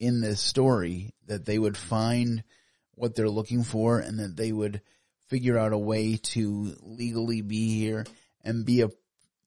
in 0.00 0.20
this 0.20 0.40
story 0.40 1.14
that 1.26 1.44
they 1.44 1.58
would 1.58 1.76
find 1.76 2.42
what 2.94 3.14
they're 3.14 3.28
looking 3.28 3.62
for 3.62 3.98
and 3.98 4.18
that 4.20 4.36
they 4.36 4.52
would 4.52 4.80
figure 5.28 5.58
out 5.58 5.74
a 5.74 5.78
way 5.78 6.16
to 6.16 6.74
legally 6.80 7.42
be 7.42 7.78
here 7.78 8.06
and 8.42 8.64
be 8.64 8.80
a 8.82 8.88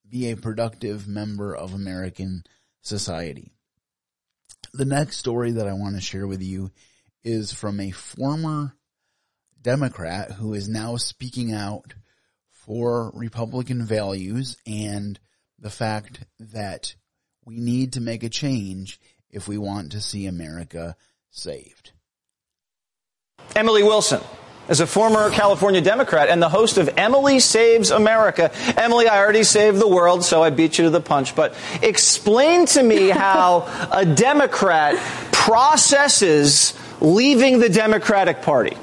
be 0.08 0.32
a 0.32 0.38
productive 0.38 1.08
member 1.08 1.56
of 1.56 1.74
American 1.74 2.44
society. 2.82 3.52
The 4.74 4.86
next 4.86 5.18
story 5.18 5.52
that 5.54 5.68
I 5.68 5.74
want 5.74 5.96
to 5.96 6.02
share 6.02 6.28
with 6.28 6.42
you 6.42 6.72
is 7.24 7.52
from 7.52 7.80
a 7.80 7.92
former 7.92 8.74
Democrat 9.62 10.32
who 10.32 10.54
is 10.54 10.70
now 10.70 10.96
speaking 10.98 11.54
out 11.54 11.94
for 12.52 13.12
Republican 13.14 13.84
values 13.84 14.58
and 14.66 15.20
the 15.58 15.70
fact 15.70 16.24
that 16.40 16.96
we 17.46 17.60
need 17.60 17.94
to 17.94 18.02
make 18.02 18.24
a 18.24 18.30
change 18.30 19.00
if 19.30 19.48
we 19.48 19.58
want 19.58 19.92
to 19.92 20.02
see 20.02 20.26
America 20.26 20.96
saved. 21.32 21.92
Emily 23.56 23.84
Wilson 23.84 24.22
is 24.70 24.80
a 24.80 24.88
former 24.88 25.30
California 25.32 25.82
Democrat 25.82 26.30
and 26.30 26.42
the 26.42 26.50
host 26.50 26.78
of 26.78 26.90
Emily 26.98 27.40
Saves 27.40 27.92
America. 27.92 28.52
Emily, 28.78 29.08
I 29.08 29.20
already 29.20 29.44
saved 29.44 29.80
the 29.80 29.88
world, 29.88 30.24
so 30.24 30.44
I 30.44 30.52
beat 30.52 30.78
you 30.78 30.86
to 30.86 30.90
the 30.90 31.02
punch. 31.02 31.36
But 31.36 31.56
explain 31.82 32.66
to 32.68 32.84
me 32.84 33.10
how 33.10 33.68
a 33.92 34.06
Democrat 34.06 34.96
processes 35.32 36.74
leaving 37.02 37.60
the 37.60 37.70
Democratic 37.70 38.42
Party. 38.42 38.78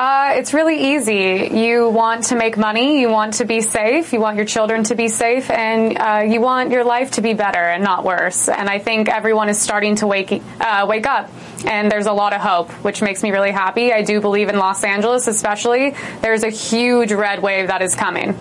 Uh, 0.00 0.32
it's 0.36 0.54
really 0.54 0.94
easy. 0.94 1.50
You 1.52 1.90
want 1.90 2.24
to 2.24 2.34
make 2.34 2.56
money, 2.56 3.02
you 3.02 3.10
want 3.10 3.34
to 3.34 3.44
be 3.44 3.60
safe, 3.60 4.14
you 4.14 4.18
want 4.18 4.38
your 4.38 4.46
children 4.46 4.82
to 4.84 4.94
be 4.94 5.08
safe, 5.08 5.50
and 5.50 5.98
uh, 5.98 6.24
you 6.26 6.40
want 6.40 6.70
your 6.70 6.84
life 6.84 7.10
to 7.12 7.20
be 7.20 7.34
better 7.34 7.58
and 7.58 7.84
not 7.84 8.02
worse. 8.02 8.48
And 8.48 8.66
I 8.66 8.78
think 8.78 9.10
everyone 9.10 9.50
is 9.50 9.60
starting 9.60 9.96
to 9.96 10.06
wake 10.06 10.42
uh, 10.58 10.86
wake 10.88 11.06
up, 11.06 11.28
and 11.66 11.90
there's 11.90 12.06
a 12.06 12.12
lot 12.12 12.32
of 12.32 12.40
hope, 12.40 12.70
which 12.84 13.02
makes 13.02 13.22
me 13.22 13.30
really 13.30 13.50
happy. 13.50 13.92
I 13.92 14.02
do 14.02 14.20
believe 14.20 14.48
in 14.48 14.58
Los 14.58 14.82
Angeles, 14.84 15.26
especially. 15.26 15.94
There's 16.20 16.42
a 16.42 16.50
huge 16.50 17.12
red 17.12 17.42
wave 17.42 17.68
that 17.68 17.82
is 17.82 17.94
coming. 17.94 18.38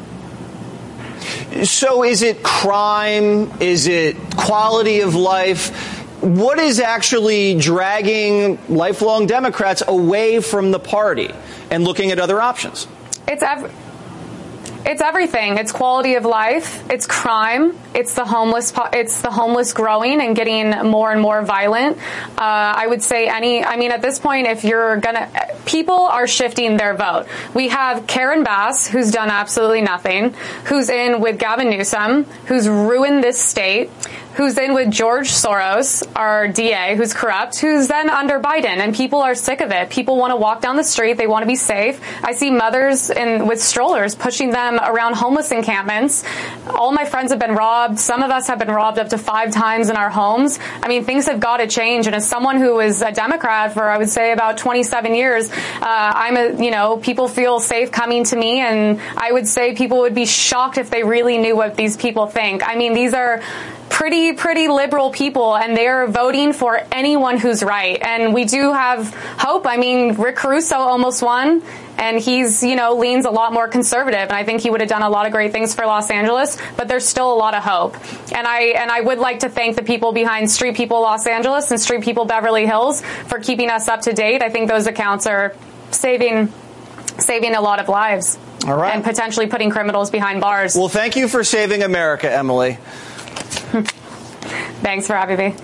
So, 1.64 2.04
is 2.04 2.22
it 2.22 2.44
crime? 2.44 3.52
Is 3.60 3.88
it 3.88 4.16
quality 4.36 5.02
of 5.02 5.16
life? 5.16 5.98
what 6.22 6.60
is 6.60 6.80
actually 6.80 7.56
dragging 7.56 8.60
lifelong 8.68 9.26
Democrats 9.26 9.82
away 9.88 10.42
from 10.42 10.72
the 10.72 10.80
party 10.80 11.32
and 11.72 11.84
looking 11.84 12.12
at 12.12 12.20
other 12.20 12.42
options? 12.42 12.88
It's 13.28 13.44
ev- 13.44 13.74
it's 14.86 15.02
everything. 15.02 15.58
It's 15.58 15.72
quality 15.72 16.16
of 16.16 16.26
life. 16.26 16.90
It's 16.90 17.06
crime. 17.06 17.78
It's 17.94 18.16
the 18.16 18.26
homeless. 18.26 18.74
It's 18.94 19.22
the 19.22 19.30
homeless 19.30 19.74
growing 19.74 20.22
and 20.22 20.36
getting 20.36 20.70
more 20.90 21.12
and 21.12 21.22
more 21.22 21.42
violent. 21.44 21.98
Uh, 21.98 22.42
I 22.42 22.88
would 22.88 23.04
say 23.04 23.28
any. 23.28 23.64
I 23.64 23.78
mean, 23.78 23.92
at 23.92 24.02
this 24.02 24.20
point, 24.20 24.48
if 24.48 24.64
you're 24.64 24.98
gonna, 24.98 25.30
people 25.66 25.96
are 25.96 26.28
shifting 26.28 26.78
their 26.78 26.96
vote. 26.96 27.28
We 27.54 27.70
have 27.70 28.08
Karen 28.08 28.44
Bass, 28.44 28.88
who's 28.88 29.12
done 29.12 29.30
absolutely 29.30 29.82
nothing, 29.82 30.34
who's 30.66 30.90
in 30.90 31.20
with 31.20 31.40
Gavin 31.40 31.70
Newsom, 31.70 32.24
who's 32.46 32.68
ruined 32.68 33.24
this 33.24 33.40
state, 33.40 33.90
who's 34.40 34.58
in 34.58 34.74
with 34.74 34.90
George 34.90 35.28
Soros, 35.28 36.02
our 36.16 36.48
DA, 36.48 36.96
who's 36.96 37.14
corrupt, 37.14 37.60
who's 37.60 37.90
then 37.90 38.10
under 38.10 38.40
Biden, 38.40 38.78
and 38.78 38.96
people 38.96 39.20
are 39.20 39.36
sick 39.36 39.60
of 39.60 39.70
it. 39.72 39.90
People 39.90 40.16
want 40.16 40.32
to 40.32 40.38
walk 40.38 40.62
down 40.62 40.78
the 40.78 40.84
street. 40.86 41.18
They 41.18 41.28
want 41.28 41.44
to 41.44 41.46
be 41.46 41.58
safe. 41.58 42.00
I 42.24 42.32
see 42.32 42.50
mothers 42.50 43.10
in 43.10 43.48
with 43.48 43.62
strollers 43.62 44.16
pushing 44.16 44.52
them 44.52 44.80
around 44.80 45.16
homeless 45.16 45.52
encampments. 45.52 46.24
All 46.70 46.94
my 46.94 47.04
friends 47.04 47.32
have 47.32 47.40
been 47.40 47.54
robbed. 47.54 48.00
Some 48.00 48.24
of 48.24 48.32
us 48.32 48.48
have 48.48 48.60
been 48.60 48.70
robbed 48.70 48.98
up 48.98 49.10
to 49.10 49.18
five 49.18 49.52
times 49.52 49.90
in 49.90 49.98
our 49.98 50.10
homes. 50.10 50.58
I 50.82 50.88
mean, 50.88 51.04
things 51.04 51.26
have 51.26 51.42
got 51.42 51.58
to 51.58 51.68
change. 51.68 52.08
And 52.08 52.16
as 52.16 52.26
someone 52.26 52.62
who 52.62 52.76
was 52.76 53.02
a 53.02 53.12
Democrat 53.12 53.74
for, 53.74 53.90
I 53.90 53.98
would 53.98 54.10
say, 54.10 54.32
about 54.32 54.58
27 54.58 55.16
years, 55.16 55.52
uh, 55.52 55.54
I'm 55.82 56.38
a, 56.38 56.64
you 56.64 56.72
know, 56.72 56.96
people 56.96 57.28
feel 57.28 57.60
safe 57.60 57.92
coming 57.92 58.24
to 58.24 58.38
me, 58.38 58.62
and 58.62 59.02
I 59.18 59.34
would 59.34 59.50
say 59.50 59.76
people 59.76 59.98
would 59.98 60.16
be 60.16 60.26
shocked 60.26 60.78
if 60.78 60.90
they 60.90 61.04
really 61.04 61.38
knew 61.38 61.58
what 61.58 61.76
these 61.76 61.98
people 61.98 62.28
think. 62.28 62.66
I 62.66 62.78
mean, 62.78 62.94
these 62.94 63.14
are 63.14 63.42
pretty, 64.00 64.32
pretty 64.32 64.70
liberal 64.70 65.12
people, 65.12 65.58
and 65.58 65.76
they're 65.76 66.08
voting 66.08 66.54
for 66.54 66.80
anyone 66.90 67.38
who's 67.38 67.62
right. 67.62 68.02
And 68.02 68.34
we 68.34 68.46
do 68.46 68.72
have 68.72 69.14
hope. 69.38 69.68
I 69.68 69.76
mean, 69.76 70.16
Rick 70.16 70.38
Caruso 70.38 70.78
almost 70.78 71.22
won. 71.22 71.62
And 71.98 72.18
he's, 72.18 72.64
you 72.64 72.78
know, 72.78 72.96
leans 72.96 73.26
a 73.26 73.30
lot 73.30 73.52
more 73.52 73.68
conservative, 73.68 74.22
and 74.22 74.32
I 74.32 74.46
think 74.46 74.62
he 74.62 74.70
would 74.70 74.80
have 74.80 74.90
done 74.90 75.02
a 75.02 75.10
lot 75.10 75.26
of 75.26 75.34
great 75.34 75.52
things 75.52 75.76
for 75.76 75.86
Los 75.86 76.10
Angeles. 76.10 76.58
But 76.78 76.88
there's 76.88 77.06
still 77.06 77.34
a 77.34 77.36
lot 77.36 77.54
of 77.56 77.62
hope, 77.62 77.96
and 78.32 78.48
I 78.48 78.68
and 78.82 78.90
I 78.90 79.02
would 79.02 79.18
like 79.20 79.40
to 79.40 79.50
thank 79.50 79.76
the 79.76 79.84
people 79.84 80.14
behind 80.14 80.50
Street 80.50 80.78
People 80.78 81.02
Los 81.02 81.28
Angeles 81.28 81.70
and 81.72 81.82
Street 81.82 82.02
People 82.06 82.24
Beverly 82.24 82.66
Hills 82.66 83.02
for 83.28 83.40
keeping 83.40 83.70
us 83.70 83.90
up 83.90 84.04
to 84.04 84.14
date. 84.14 84.42
I 84.42 84.48
think 84.50 84.70
those 84.70 84.88
accounts 84.88 85.28
are 85.28 85.54
saving 85.92 86.54
saving 87.18 87.54
a 87.56 87.60
lot 87.62 87.82
of 87.82 87.90
lives, 87.90 88.40
All 88.66 88.78
right. 88.78 88.96
and 88.96 89.04
potentially 89.04 89.48
putting 89.48 89.70
criminals 89.70 90.10
behind 90.10 90.40
bars. 90.40 90.76
Well, 90.76 90.88
thank 90.88 91.18
you 91.18 91.28
for 91.28 91.44
saving 91.44 91.84
America, 91.84 92.32
Emily. 92.32 92.78
Thanks 94.82 95.06
for 95.06 95.14
having 95.14 95.38
me. 95.38 95.56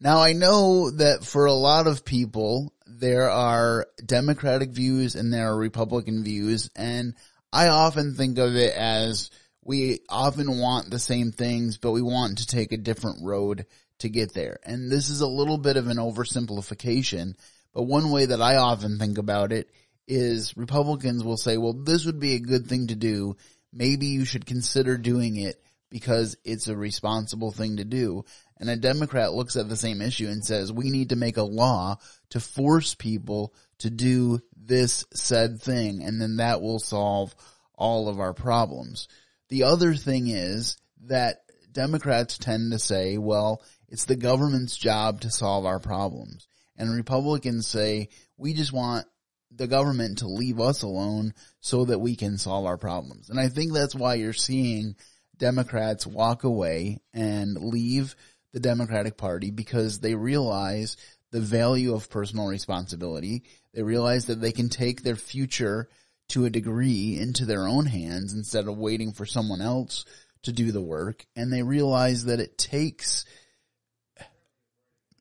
Now 0.00 0.18
I 0.18 0.32
know 0.32 0.90
that 0.90 1.24
for 1.24 1.46
a 1.46 1.52
lot 1.52 1.86
of 1.86 2.04
people, 2.04 2.72
there 2.86 3.30
are 3.30 3.86
Democratic 4.04 4.70
views 4.70 5.14
and 5.14 5.32
there 5.32 5.48
are 5.52 5.56
Republican 5.56 6.24
views, 6.24 6.68
and 6.74 7.14
I 7.52 7.68
often 7.68 8.14
think 8.14 8.38
of 8.38 8.56
it 8.56 8.74
as 8.74 9.30
we 9.62 10.00
often 10.08 10.58
want 10.58 10.90
the 10.90 10.98
same 10.98 11.30
things, 11.30 11.78
but 11.78 11.92
we 11.92 12.02
want 12.02 12.38
to 12.38 12.46
take 12.46 12.72
a 12.72 12.76
different 12.76 13.18
road 13.22 13.66
to 14.00 14.08
get 14.08 14.34
there. 14.34 14.58
And 14.64 14.90
this 14.90 15.08
is 15.08 15.20
a 15.20 15.28
little 15.28 15.58
bit 15.58 15.76
of 15.76 15.86
an 15.86 15.98
oversimplification, 15.98 17.34
but 17.72 17.84
one 17.84 18.10
way 18.10 18.26
that 18.26 18.42
I 18.42 18.56
often 18.56 18.98
think 18.98 19.16
about 19.16 19.52
it 19.52 19.70
is 20.08 20.56
Republicans 20.56 21.22
will 21.22 21.36
say, 21.36 21.56
well, 21.56 21.74
this 21.74 22.04
would 22.04 22.18
be 22.18 22.34
a 22.34 22.40
good 22.40 22.66
thing 22.66 22.88
to 22.88 22.96
do. 22.96 23.36
Maybe 23.72 24.06
you 24.06 24.24
should 24.24 24.46
consider 24.46 24.96
doing 24.96 25.36
it 25.36 25.62
because 25.90 26.36
it's 26.44 26.68
a 26.68 26.76
responsible 26.76 27.50
thing 27.50 27.76
to 27.78 27.84
do. 27.84 28.24
And 28.58 28.68
a 28.68 28.76
Democrat 28.76 29.32
looks 29.32 29.56
at 29.56 29.68
the 29.68 29.76
same 29.76 30.02
issue 30.02 30.26
and 30.26 30.44
says, 30.44 30.72
we 30.72 30.90
need 30.90 31.10
to 31.10 31.16
make 31.16 31.36
a 31.36 31.42
law 31.42 31.96
to 32.30 32.40
force 32.40 32.94
people 32.94 33.54
to 33.78 33.90
do 33.90 34.40
this 34.56 35.04
said 35.14 35.62
thing. 35.62 36.02
And 36.02 36.20
then 36.20 36.36
that 36.36 36.60
will 36.60 36.80
solve 36.80 37.34
all 37.74 38.08
of 38.08 38.20
our 38.20 38.34
problems. 38.34 39.08
The 39.48 39.62
other 39.62 39.94
thing 39.94 40.28
is 40.28 40.76
that 41.04 41.38
Democrats 41.72 42.38
tend 42.38 42.72
to 42.72 42.78
say, 42.78 43.18
well, 43.18 43.62
it's 43.88 44.04
the 44.04 44.16
government's 44.16 44.76
job 44.76 45.20
to 45.22 45.30
solve 45.30 45.64
our 45.64 45.78
problems. 45.78 46.48
And 46.76 46.94
Republicans 46.94 47.66
say, 47.66 48.08
we 48.36 48.52
just 48.54 48.72
want 48.72 49.06
the 49.50 49.66
government 49.66 50.18
to 50.18 50.28
leave 50.28 50.60
us 50.60 50.82
alone 50.82 51.34
so 51.60 51.84
that 51.86 51.98
we 52.00 52.16
can 52.16 52.36
solve 52.36 52.66
our 52.66 52.76
problems. 52.76 53.30
And 53.30 53.40
I 53.40 53.48
think 53.48 53.72
that's 53.72 53.94
why 53.94 54.14
you're 54.14 54.32
seeing 54.32 54.96
Democrats 55.38 56.06
walk 56.06 56.44
away 56.44 57.00
and 57.14 57.56
leave 57.56 58.14
the 58.52 58.60
Democratic 58.60 59.16
Party 59.16 59.50
because 59.50 60.00
they 60.00 60.14
realize 60.14 60.96
the 61.30 61.40
value 61.40 61.94
of 61.94 62.10
personal 62.10 62.46
responsibility. 62.46 63.42
They 63.74 63.82
realize 63.82 64.26
that 64.26 64.40
they 64.40 64.52
can 64.52 64.68
take 64.68 65.02
their 65.02 65.16
future 65.16 65.88
to 66.28 66.44
a 66.44 66.50
degree 66.50 67.18
into 67.18 67.44
their 67.44 67.66
own 67.66 67.86
hands 67.86 68.34
instead 68.34 68.66
of 68.66 68.78
waiting 68.78 69.12
for 69.12 69.26
someone 69.26 69.60
else 69.60 70.04
to 70.42 70.52
do 70.52 70.72
the 70.72 70.82
work. 70.82 71.26
And 71.36 71.52
they 71.52 71.62
realize 71.62 72.24
that 72.24 72.40
it 72.40 72.58
takes 72.58 73.24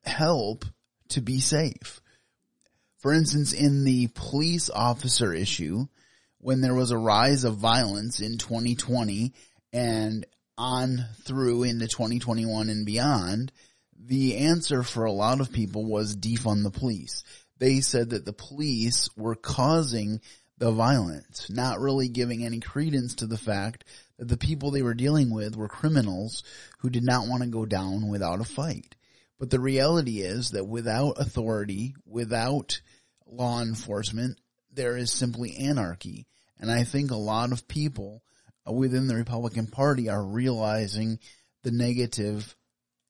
help 0.03 0.65
to 1.09 1.21
be 1.21 1.39
safe. 1.39 2.01
For 2.99 3.13
instance, 3.13 3.53
in 3.53 3.83
the 3.83 4.07
police 4.15 4.69
officer 4.69 5.33
issue, 5.33 5.87
when 6.39 6.61
there 6.61 6.75
was 6.75 6.91
a 6.91 6.97
rise 6.97 7.43
of 7.43 7.57
violence 7.57 8.19
in 8.19 8.37
2020 8.37 9.33
and 9.73 10.25
on 10.57 11.05
through 11.23 11.63
into 11.63 11.87
2021 11.87 12.69
and 12.69 12.85
beyond, 12.85 13.51
the 13.99 14.37
answer 14.37 14.83
for 14.83 15.05
a 15.05 15.11
lot 15.11 15.41
of 15.41 15.51
people 15.51 15.85
was 15.85 16.15
defund 16.15 16.63
the 16.63 16.71
police. 16.71 17.23
They 17.59 17.81
said 17.81 18.11
that 18.11 18.25
the 18.25 18.33
police 18.33 19.09
were 19.17 19.35
causing 19.35 20.21
the 20.57 20.71
violence, 20.71 21.49
not 21.49 21.79
really 21.79 22.07
giving 22.07 22.43
any 22.43 22.59
credence 22.59 23.15
to 23.15 23.27
the 23.27 23.37
fact 23.37 23.83
that 24.17 24.27
the 24.27 24.37
people 24.37 24.71
they 24.71 24.81
were 24.81 24.93
dealing 24.93 25.29
with 25.31 25.55
were 25.55 25.67
criminals 25.67 26.43
who 26.79 26.89
did 26.89 27.03
not 27.03 27.27
want 27.27 27.43
to 27.43 27.49
go 27.49 27.65
down 27.65 28.07
without 28.07 28.41
a 28.41 28.45
fight. 28.45 28.95
But 29.39 29.51
the 29.51 29.59
reality 29.59 30.21
is 30.21 30.51
that 30.51 30.67
without 30.67 31.19
authority, 31.19 31.93
without 32.05 32.81
law 33.27 33.61
enforcement, 33.61 34.39
there 34.71 34.97
is 34.97 35.11
simply 35.11 35.55
anarchy. 35.57 36.25
And 36.59 36.71
I 36.71 36.83
think 36.83 37.11
a 37.11 37.15
lot 37.15 37.51
of 37.51 37.67
people 37.67 38.23
Uh, 38.67 38.71
within 38.71 39.07
the 39.07 39.15
Republican 39.15 39.67
Party 39.67 40.09
are 40.09 40.23
realizing 40.23 41.19
the 41.63 41.71
negative 41.71 42.55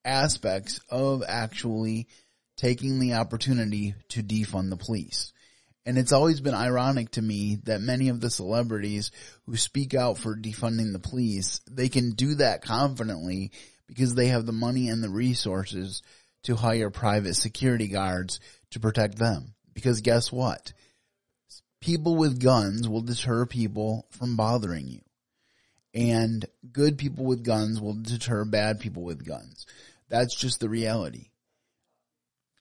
aspects 0.04 0.80
of 0.90 1.24
actually 1.28 2.08
taking 2.56 3.00
the 3.00 3.14
opportunity 3.14 3.94
to 4.10 4.24
defund 4.24 4.70
the 4.70 4.78
police. 4.78 5.32
And 5.86 5.98
it's 5.98 6.12
always 6.12 6.42
been 6.42 6.54
ironic 6.54 7.12
to 7.12 7.22
me 7.22 7.60
that 7.64 7.80
many 7.80 8.10
of 8.10 8.20
the 8.20 8.30
celebrities 8.30 9.12
who 9.46 9.56
speak 9.56 9.94
out 9.94 10.18
for 10.18 10.36
defunding 10.36 10.92
the 10.92 11.00
police, 11.00 11.62
they 11.70 11.88
can 11.88 12.12
do 12.12 12.36
that 12.36 12.62
confidently 12.62 13.52
because 13.88 14.14
they 14.14 14.28
have 14.28 14.46
the 14.46 14.52
money 14.52 14.90
and 14.90 15.02
the 15.02 15.10
resources 15.10 16.02
to 16.44 16.56
hire 16.56 16.90
private 16.90 17.36
security 17.36 17.88
guards 17.88 18.42
to 18.72 18.82
protect 18.82 19.18
them. 19.18 19.54
Because 19.74 20.02
guess 20.02 20.32
what? 20.32 20.74
People 21.80 22.16
with 22.18 22.42
guns 22.42 22.90
will 22.90 23.02
deter 23.02 23.46
people 23.46 24.08
from 24.12 24.36
bothering 24.36 24.88
you. 24.88 25.00
And 25.98 26.46
good 26.72 27.00
people 27.00 27.26
with 27.26 27.44
guns 27.44 27.82
will 27.82 27.96
deter 27.96 28.46
bad 28.46 28.80
people 28.80 29.02
with 29.02 29.26
guns. 29.26 29.66
That's 30.10 30.36
just 30.36 30.60
the 30.60 30.70
reality. 30.70 31.32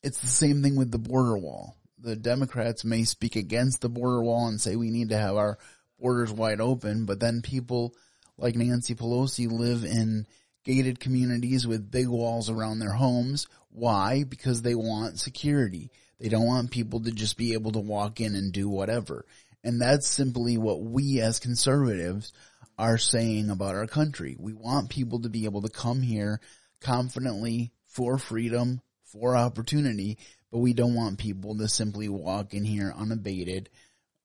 It's 0.03 0.21
the 0.21 0.27
same 0.27 0.63
thing 0.63 0.75
with 0.75 0.91
the 0.91 0.99
border 0.99 1.37
wall. 1.37 1.77
The 1.99 2.17
Democrats 2.17 2.83
may 2.83 3.05
speak 3.05 3.37
against 3.37 3.83
the 3.83 3.91
border 3.91 4.23
wall 4.23 4.49
and 4.49 4.59
say 4.59 4.75
we 4.75 4.91
need 4.91 5.11
to 5.11 5.19
have 5.19 5.37
our 5.37 5.59
borders 6.01 6.33
wide 6.33 6.63
open, 6.63 7.05
but 7.05 7.21
then 7.21 7.43
people 7.43 7.95
like 8.39 8.57
Nancy 8.57 8.95
Pelosi 8.95 9.51
live 9.51 9.85
in 9.85 10.27
gated 10.65 10.99
communities 10.99 11.67
with 11.67 11.91
big 11.91 12.09
walls 12.09 12.49
around 12.49 12.79
their 12.79 12.93
homes. 12.93 13.49
Why? 13.69 14.25
Because 14.25 14.63
they 14.63 14.75
want 14.75 15.21
security. 15.21 15.91
They 16.19 16.31
don't 16.31 16.47
want 16.47 16.71
people 16.71 17.01
to 17.01 17.13
just 17.13 17.37
be 17.37 17.53
able 17.53 17.73
to 17.73 17.81
walk 17.81 18.19
in 18.19 18.35
and 18.35 18.51
do 18.51 18.67
whatever. 18.67 19.27
And 19.63 19.79
that's 19.79 20.07
simply 20.07 20.57
what 20.57 20.81
we 20.81 21.21
as 21.21 21.39
conservatives 21.39 22.33
are 22.79 22.99
saying 22.99 23.51
about 23.51 23.75
our 23.75 23.87
country. 23.87 24.37
We 24.39 24.53
want 24.53 24.91
people 24.91 25.23
to 25.23 25.29
be 25.29 25.45
able 25.45 25.63
to 25.63 25.69
come 25.69 26.03
here 26.03 26.41
confidently 26.81 27.73
for 27.87 28.19
freedom, 28.19 28.81
for 29.05 29.37
opportunity, 29.37 30.19
but 30.51 30.59
we 30.59 30.75
don't 30.75 30.95
want 30.95 31.19
people 31.19 31.57
to 31.59 31.69
simply 31.69 32.09
walk 32.09 32.53
in 32.53 32.65
here 32.65 32.93
unabated 32.97 33.71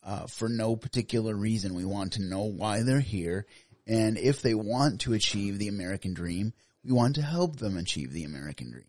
uh, 0.03 0.27
for 0.27 0.49
no 0.49 0.75
particular 0.75 1.33
reason. 1.35 1.73
We 1.73 1.85
want 1.85 2.13
to 2.13 2.23
know 2.23 2.43
why 2.43 2.83
they're 2.83 2.99
here, 2.99 3.45
and 3.87 4.17
if 4.17 4.41
they 4.41 4.53
want 4.53 5.01
to 5.01 5.13
achieve 5.13 5.57
the 5.57 5.69
American 5.69 6.13
dream, 6.13 6.53
we 6.83 6.91
want 6.91 7.15
to 7.15 7.21
help 7.21 7.57
them 7.57 7.77
achieve 7.77 8.11
the 8.11 8.23
American 8.23 8.71
dream. 8.71 8.85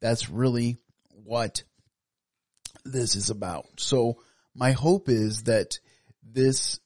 That's 0.00 0.28
really 0.28 0.78
what 1.24 1.62
this 2.84 3.16
is 3.16 3.30
about. 3.30 3.66
So 3.78 4.18
my 4.54 4.72
hope 4.72 5.08
is 5.08 5.44
that 5.44 5.78
this 6.22 6.80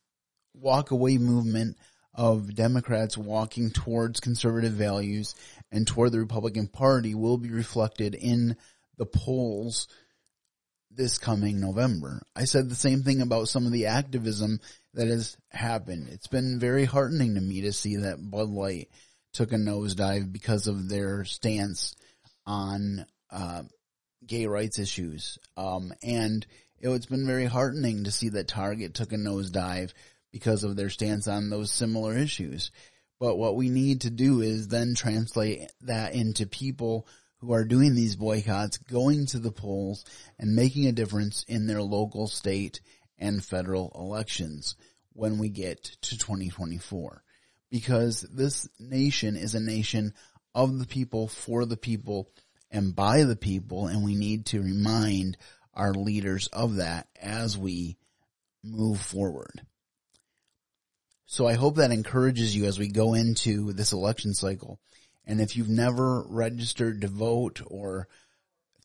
walk 0.54 0.90
away 0.90 1.18
movement 1.18 1.76
of 2.14 2.54
Democrats 2.54 3.18
walking 3.18 3.70
towards 3.70 4.20
conservative 4.20 4.72
values 4.72 5.34
and 5.72 5.86
toward 5.86 6.12
the 6.12 6.20
Republican 6.20 6.68
Party 6.68 7.14
will 7.14 7.38
be 7.38 7.50
reflected 7.50 8.14
in 8.14 8.56
the 8.96 9.06
polls 9.06 9.88
this 10.90 11.18
coming 11.18 11.60
November. 11.60 12.22
I 12.36 12.44
said 12.44 12.68
the 12.68 12.76
same 12.76 13.02
thing 13.02 13.20
about 13.20 13.48
some 13.48 13.66
of 13.66 13.72
the 13.72 13.86
activism 13.86 14.60
that 14.94 15.08
has 15.08 15.36
happened. 15.50 16.08
It's 16.08 16.28
been 16.28 16.60
very 16.60 16.84
heartening 16.84 17.34
to 17.34 17.40
me 17.40 17.62
to 17.62 17.72
see 17.72 17.96
that 17.96 18.30
Bud 18.30 18.48
Light 18.48 18.88
took 19.32 19.52
a 19.52 19.56
nosedive 19.56 20.32
because 20.32 20.68
of 20.68 20.88
their 20.88 21.24
stance 21.24 21.96
on 22.46 23.04
uh, 23.30 23.62
gay 24.24 24.46
rights 24.46 24.78
issues. 24.78 25.38
Um, 25.56 25.92
and 26.02 26.46
it, 26.78 26.88
it's 26.88 27.06
been 27.06 27.26
very 27.26 27.46
heartening 27.46 28.04
to 28.04 28.12
see 28.12 28.28
that 28.30 28.48
Target 28.48 28.94
took 28.94 29.12
a 29.12 29.16
nosedive 29.16 29.92
because 30.34 30.64
of 30.64 30.74
their 30.74 30.90
stance 30.90 31.28
on 31.28 31.48
those 31.48 31.70
similar 31.70 32.18
issues. 32.18 32.72
But 33.20 33.36
what 33.36 33.54
we 33.54 33.68
need 33.68 34.00
to 34.00 34.10
do 34.10 34.40
is 34.40 34.66
then 34.66 34.96
translate 34.96 35.70
that 35.82 36.12
into 36.12 36.44
people 36.44 37.06
who 37.36 37.52
are 37.52 37.64
doing 37.64 37.94
these 37.94 38.16
boycotts, 38.16 38.78
going 38.78 39.26
to 39.26 39.38
the 39.38 39.52
polls 39.52 40.04
and 40.36 40.56
making 40.56 40.88
a 40.88 40.92
difference 40.92 41.44
in 41.46 41.68
their 41.68 41.80
local, 41.80 42.26
state, 42.26 42.80
and 43.16 43.44
federal 43.44 43.92
elections 43.94 44.74
when 45.12 45.38
we 45.38 45.50
get 45.50 45.84
to 46.02 46.18
2024. 46.18 47.22
Because 47.70 48.22
this 48.22 48.68
nation 48.80 49.36
is 49.36 49.54
a 49.54 49.60
nation 49.60 50.14
of 50.52 50.80
the 50.80 50.86
people, 50.86 51.28
for 51.28 51.64
the 51.64 51.76
people, 51.76 52.28
and 52.72 52.92
by 52.96 53.22
the 53.22 53.36
people, 53.36 53.86
and 53.86 54.02
we 54.04 54.16
need 54.16 54.46
to 54.46 54.60
remind 54.60 55.36
our 55.74 55.94
leaders 55.94 56.48
of 56.48 56.76
that 56.76 57.06
as 57.22 57.56
we 57.56 57.98
move 58.64 59.00
forward. 59.00 59.62
So 61.26 61.46
I 61.46 61.54
hope 61.54 61.76
that 61.76 61.90
encourages 61.90 62.54
you 62.54 62.66
as 62.66 62.78
we 62.78 62.88
go 62.88 63.14
into 63.14 63.72
this 63.72 63.92
election 63.92 64.34
cycle. 64.34 64.78
And 65.26 65.40
if 65.40 65.56
you've 65.56 65.68
never 65.68 66.22
registered 66.28 67.00
to 67.00 67.08
vote 67.08 67.62
or 67.66 68.08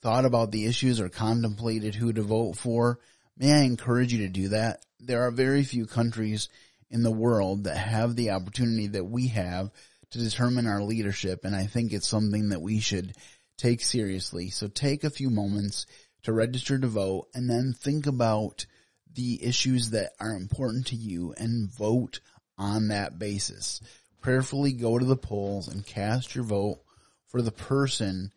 thought 0.02 0.26
about 0.26 0.52
the 0.52 0.66
issues 0.66 1.02
or 1.02 1.10
contemplated 1.10 1.96
who 1.96 2.14
to 2.14 2.22
vote 2.22 2.56
for, 2.56 3.00
may 3.38 3.52
I 3.52 3.64
encourage 3.64 4.14
you 4.14 4.20
to 4.20 4.30
do 4.30 4.50
that? 4.50 4.86
There 5.00 5.24
are 5.24 5.32
very 5.32 5.64
few 5.64 5.86
countries 5.86 6.50
in 6.90 7.04
the 7.04 7.12
world 7.12 7.66
that 7.66 7.78
have 7.78 8.16
the 8.16 8.32
opportunity 8.32 8.88
that 8.88 9.06
we 9.06 9.28
have 9.28 9.70
to 10.12 10.20
determine 10.20 10.66
our 10.66 10.82
leadership. 10.82 11.44
And 11.44 11.56
I 11.56 11.66
think 11.66 11.92
it's 11.92 12.08
something 12.08 12.50
that 12.50 12.62
we 12.62 12.80
should 12.80 13.14
take 13.58 13.82
seriously. 13.82 14.50
So 14.50 14.68
take 14.68 15.04
a 15.04 15.10
few 15.10 15.30
moments 15.30 15.86
to 16.24 16.34
register 16.34 16.80
to 16.80 16.88
vote 16.88 17.28
and 17.34 17.50
then 17.50 17.74
think 17.74 18.08
about 18.08 18.66
the 19.14 19.44
issues 19.44 19.92
that 19.92 20.12
are 20.20 20.36
important 20.36 20.88
to 20.88 20.96
you 20.96 21.34
and 21.38 21.70
vote 21.70 22.22
on 22.60 22.90
that 22.90 23.18
basis. 23.18 23.82
Prayerfully 24.22 24.74
go 24.74 25.00
to 25.00 25.06
the 25.06 25.16
polls 25.16 25.68
and 25.68 25.86
cast 25.86 26.36
your 26.36 26.44
vote 26.44 26.82
for 27.26 27.42
the 27.42 27.52
person 27.52 28.32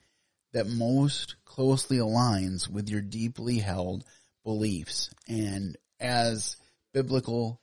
that 0.53 0.69
most 0.69 1.37
closely 1.45 1.99
aligns 1.99 2.69
with 2.69 2.89
your 2.89 3.01
deeply 3.01 3.59
held 3.59 4.05
beliefs. 4.45 5.11
And 5.29 5.77
as 6.01 6.57
biblical 6.95 7.61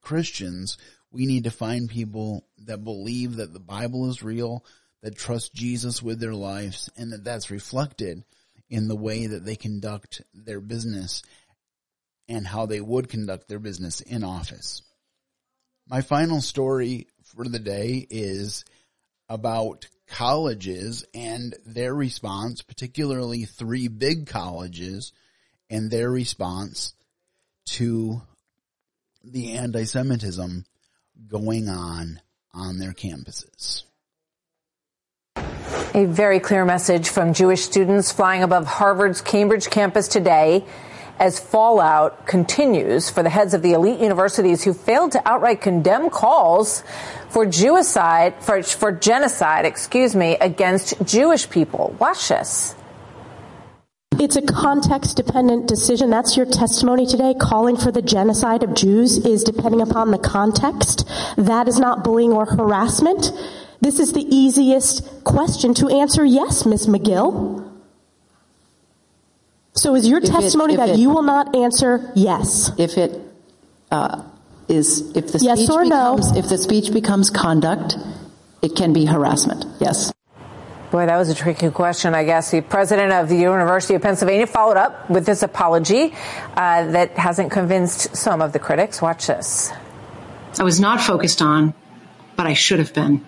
Christians, 0.00 0.78
we 1.10 1.26
need 1.26 1.44
to 1.44 1.50
find 1.50 1.88
people 1.88 2.46
that 2.66 2.84
believe 2.84 3.36
that 3.36 3.52
the 3.52 3.60
Bible 3.60 4.08
is 4.10 4.22
real, 4.22 4.64
that 5.02 5.16
trust 5.16 5.54
Jesus 5.54 6.02
with 6.02 6.20
their 6.20 6.34
lives, 6.34 6.90
and 6.96 7.12
that 7.12 7.24
that's 7.24 7.50
reflected 7.50 8.24
in 8.68 8.88
the 8.88 8.96
way 8.96 9.26
that 9.26 9.44
they 9.44 9.56
conduct 9.56 10.22
their 10.32 10.60
business 10.60 11.22
and 12.28 12.46
how 12.46 12.66
they 12.66 12.80
would 12.80 13.08
conduct 13.08 13.48
their 13.48 13.58
business 13.58 14.00
in 14.00 14.24
office. 14.24 14.82
My 15.86 16.00
final 16.00 16.40
story 16.40 17.08
for 17.22 17.46
the 17.46 17.58
day 17.58 18.06
is 18.08 18.64
about 19.28 19.86
colleges 20.06 21.04
and 21.12 21.54
their 21.66 21.94
response, 21.94 22.62
particularly 22.62 23.44
three 23.44 23.88
big 23.88 24.26
colleges 24.26 25.12
and 25.68 25.90
their 25.90 26.10
response 26.10 26.94
to 27.66 28.22
the 29.22 29.52
anti-Semitism 29.52 30.64
going 31.28 31.68
on 31.68 32.20
on 32.52 32.78
their 32.78 32.92
campuses. 32.92 33.84
A 35.94 36.06
very 36.06 36.40
clear 36.40 36.64
message 36.64 37.08
from 37.08 37.34
Jewish 37.34 37.62
students 37.62 38.10
flying 38.10 38.42
above 38.42 38.66
Harvard's 38.66 39.20
Cambridge 39.20 39.70
campus 39.70 40.08
today 40.08 40.64
as 41.18 41.38
fallout 41.38 42.26
continues 42.26 43.10
for 43.10 43.22
the 43.22 43.30
heads 43.30 43.54
of 43.54 43.62
the 43.62 43.72
elite 43.72 44.00
universities 44.00 44.64
who 44.64 44.74
failed 44.74 45.12
to 45.12 45.28
outright 45.28 45.60
condemn 45.60 46.10
calls 46.10 46.82
for 47.28 47.50
for, 47.50 48.62
for 48.62 48.92
genocide, 48.92 49.64
excuse 49.64 50.14
me, 50.14 50.36
against 50.40 50.94
Jewish 51.04 51.48
people. 51.50 51.94
Watch 51.98 52.28
this. 52.28 52.74
It's 54.20 54.36
a 54.36 54.42
context 54.42 55.16
dependent 55.16 55.66
decision. 55.66 56.10
That's 56.10 56.36
your 56.36 56.46
testimony 56.46 57.06
today. 57.06 57.34
Calling 57.34 57.76
for 57.76 57.90
the 57.90 58.02
genocide 58.02 58.62
of 58.62 58.74
Jews 58.74 59.18
is 59.18 59.42
depending 59.42 59.80
upon 59.80 60.12
the 60.12 60.18
context. 60.18 61.08
That 61.36 61.66
is 61.66 61.80
not 61.80 62.04
bullying 62.04 62.32
or 62.32 62.46
harassment. 62.46 63.32
This 63.80 63.98
is 63.98 64.12
the 64.12 64.24
easiest 64.34 65.24
question 65.24 65.74
to 65.74 65.88
answer 65.88 66.24
yes, 66.24 66.64
Ms. 66.64 66.86
Magill. 66.86 67.63
So 69.74 69.94
is 69.96 70.08
your 70.08 70.18
If 70.18 70.30
testimony 70.30 70.74
if 70.74 70.78
that 70.80 70.88
it- 70.90 70.98
you 70.98 71.10
will 71.10 71.22
not 71.22 71.54
answer 71.56 72.10
yes? 72.14 72.70
If 72.78 72.96
it 72.96 73.20
uh, 73.90 74.22
is, 74.68 75.00
if 75.16 75.32
the 75.32 75.38
Yes 75.40 75.58
speech 75.58 75.70
or 75.70 75.84
no? 75.84 76.16
becomes, 76.16 76.36
if 76.36 76.48
the 76.48 76.58
speech 76.58 76.92
becomes 76.92 77.30
conduct, 77.30 77.96
it 78.62 78.76
can 78.76 78.92
be 78.92 79.04
harassment. 79.04 79.66
Yes. 79.80 80.12
Boy, 80.90 81.06
that 81.06 81.16
was 81.16 81.28
a 81.28 81.34
tricky 81.34 81.70
question, 81.70 82.14
I 82.14 82.22
guess. 82.22 82.52
The 82.52 82.60
president 82.60 83.12
of 83.12 83.28
the 83.28 83.36
University 83.36 83.94
of 83.94 84.02
Pennsylvania 84.02 84.46
followed 84.46 84.76
up 84.76 85.10
with 85.10 85.26
this 85.26 85.42
apology 85.42 86.14
uh, 86.56 86.86
that 86.92 87.18
hasn't 87.18 87.50
convinced 87.50 88.14
some 88.16 88.40
of 88.40 88.52
the 88.52 88.60
critics. 88.60 89.02
Watch 89.02 89.26
this. 89.26 89.72
I 90.58 90.62
was 90.62 90.78
not 90.78 91.00
focused 91.00 91.42
on, 91.42 91.74
but 92.36 92.46
I 92.46 92.54
should 92.54 92.78
have 92.78 92.94
been. 92.94 93.24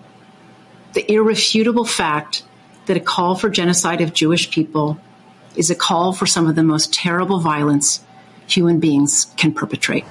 The 0.93 1.11
irrefutable 1.11 1.83
fact 1.83 2.43
that 2.85 2.95
a 2.95 3.01
call 3.01 3.35
for 3.35 3.49
genocide 3.49 3.99
of 3.99 4.13
Jewish 4.13 4.49
people 4.49 4.97
is 5.57 5.69
a 5.69 5.75
call 5.75 6.13
for 6.13 6.25
some 6.25 6.47
of 6.47 6.55
the 6.55 6.63
most 6.63 6.93
terrible 6.93 7.39
violence 7.39 8.01
human 8.47 8.79
beings 8.79 9.25
can 9.35 9.53
perpetrate. 9.53 10.05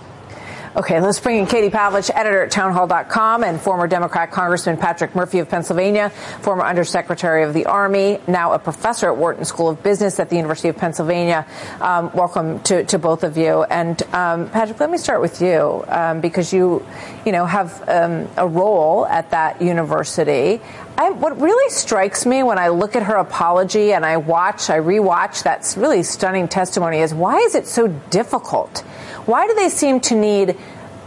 Okay, 0.76 1.00
let's 1.00 1.18
bring 1.20 1.38
in 1.38 1.46
Katie 1.46 1.70
Pavlich, 1.70 2.10
editor 2.14 2.42
at 2.42 2.50
townhall.com, 2.50 3.42
and 3.42 3.58
former 3.58 3.86
Democrat 3.86 4.30
Congressman 4.30 4.76
Patrick 4.76 5.14
Murphy 5.14 5.38
of 5.38 5.48
Pennsylvania, 5.48 6.10
former 6.42 6.66
Undersecretary 6.66 7.44
of 7.44 7.54
the 7.54 7.64
Army, 7.64 8.20
now 8.28 8.52
a 8.52 8.58
professor 8.58 9.10
at 9.10 9.16
Wharton 9.16 9.46
School 9.46 9.70
of 9.70 9.82
Business 9.82 10.20
at 10.20 10.28
the 10.28 10.36
University 10.36 10.68
of 10.68 10.76
Pennsylvania. 10.76 11.46
Um, 11.80 12.10
welcome 12.12 12.60
to, 12.64 12.84
to 12.84 12.98
both 12.98 13.24
of 13.24 13.38
you. 13.38 13.62
And 13.62 14.02
um, 14.12 14.50
Patrick, 14.50 14.78
let 14.78 14.90
me 14.90 14.98
start 14.98 15.22
with 15.22 15.40
you 15.40 15.82
um, 15.88 16.20
because 16.20 16.52
you, 16.52 16.84
you 17.24 17.32
know, 17.32 17.46
have 17.46 17.82
um, 17.88 18.28
a 18.36 18.46
role 18.46 19.06
at 19.06 19.30
that 19.30 19.62
university. 19.62 20.60
I, 20.98 21.08
what 21.08 21.40
really 21.40 21.70
strikes 21.70 22.26
me 22.26 22.42
when 22.42 22.58
I 22.58 22.68
look 22.68 22.96
at 22.96 23.04
her 23.04 23.14
apology 23.14 23.94
and 23.94 24.04
I 24.04 24.18
watch, 24.18 24.68
I 24.68 24.78
rewatch 24.80 25.44
that 25.44 25.74
really 25.80 26.02
stunning 26.02 26.48
testimony 26.48 26.98
is 26.98 27.14
why 27.14 27.38
is 27.38 27.54
it 27.54 27.66
so 27.66 27.88
difficult? 27.88 28.84
Why 29.26 29.46
do 29.46 29.54
they 29.54 29.68
seem 29.68 30.00
to 30.00 30.14
need, 30.14 30.56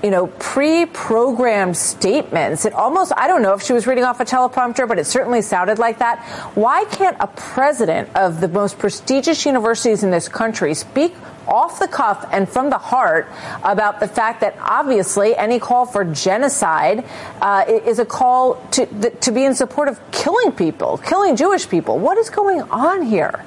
you 0.04 0.12
know, 0.12 0.28
pre-programmed 0.28 1.78
statements? 1.78 2.66
It 2.66 2.74
almost, 2.74 3.14
I 3.16 3.28
don't 3.28 3.42
know 3.42 3.54
if 3.54 3.64
she 3.64 3.72
was 3.72 3.88
reading 3.88 4.04
off 4.04 4.20
a 4.20 4.26
teleprompter, 4.26 4.88
but 4.88 5.00
it 5.00 5.06
certainly 5.06 5.42
sounded 5.42 5.80
like 5.80 6.00
that. 6.00 6.20
Why 6.54 6.84
can't 6.86 7.16
a 7.22 7.28
president 7.28 8.10
of 8.16 8.42
the 8.42 8.50
most 8.50 8.78
prestigious 8.78 9.46
universities 9.46 10.04
in 10.04 10.12
this 10.12 10.28
country 10.28 10.74
speak 10.74 11.16
off 11.48 11.80
the 11.80 11.88
cuff 11.88 12.28
and 12.32 12.48
from 12.48 12.70
the 12.70 12.78
heart 12.78 13.28
about 13.64 14.00
the 14.00 14.08
fact 14.08 14.42
that 14.42 14.56
obviously 14.60 15.36
any 15.36 15.60
call 15.60 15.86
for 15.86 16.06
genocide 16.06 17.04
uh, 17.42 17.66
is 17.68 18.00
a 18.00 18.06
call 18.06 18.56
to, 18.72 18.86
to 19.22 19.32
be 19.32 19.46
in 19.46 19.56
support 19.56 19.88
of 19.88 20.00
killing 20.12 20.52
people, 20.52 20.98
killing 20.98 21.36
Jewish 21.36 21.68
people. 21.68 21.98
What 21.98 22.18
is 22.18 22.30
going 22.30 22.62
on 22.64 23.02
here? 23.02 23.44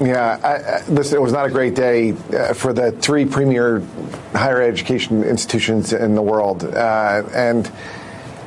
Yeah, 0.00 0.40
I, 0.42 0.78
I, 0.78 0.86
listen, 0.88 1.16
it 1.16 1.20
was 1.20 1.32
not 1.32 1.46
a 1.46 1.50
great 1.50 1.76
day 1.76 2.12
uh, 2.12 2.52
for 2.52 2.72
the 2.72 2.90
three 2.90 3.26
premier 3.26 3.80
higher 4.32 4.60
education 4.60 5.22
institutions 5.22 5.92
in 5.92 6.16
the 6.16 6.22
world. 6.22 6.64
Uh, 6.64 7.22
and 7.32 7.70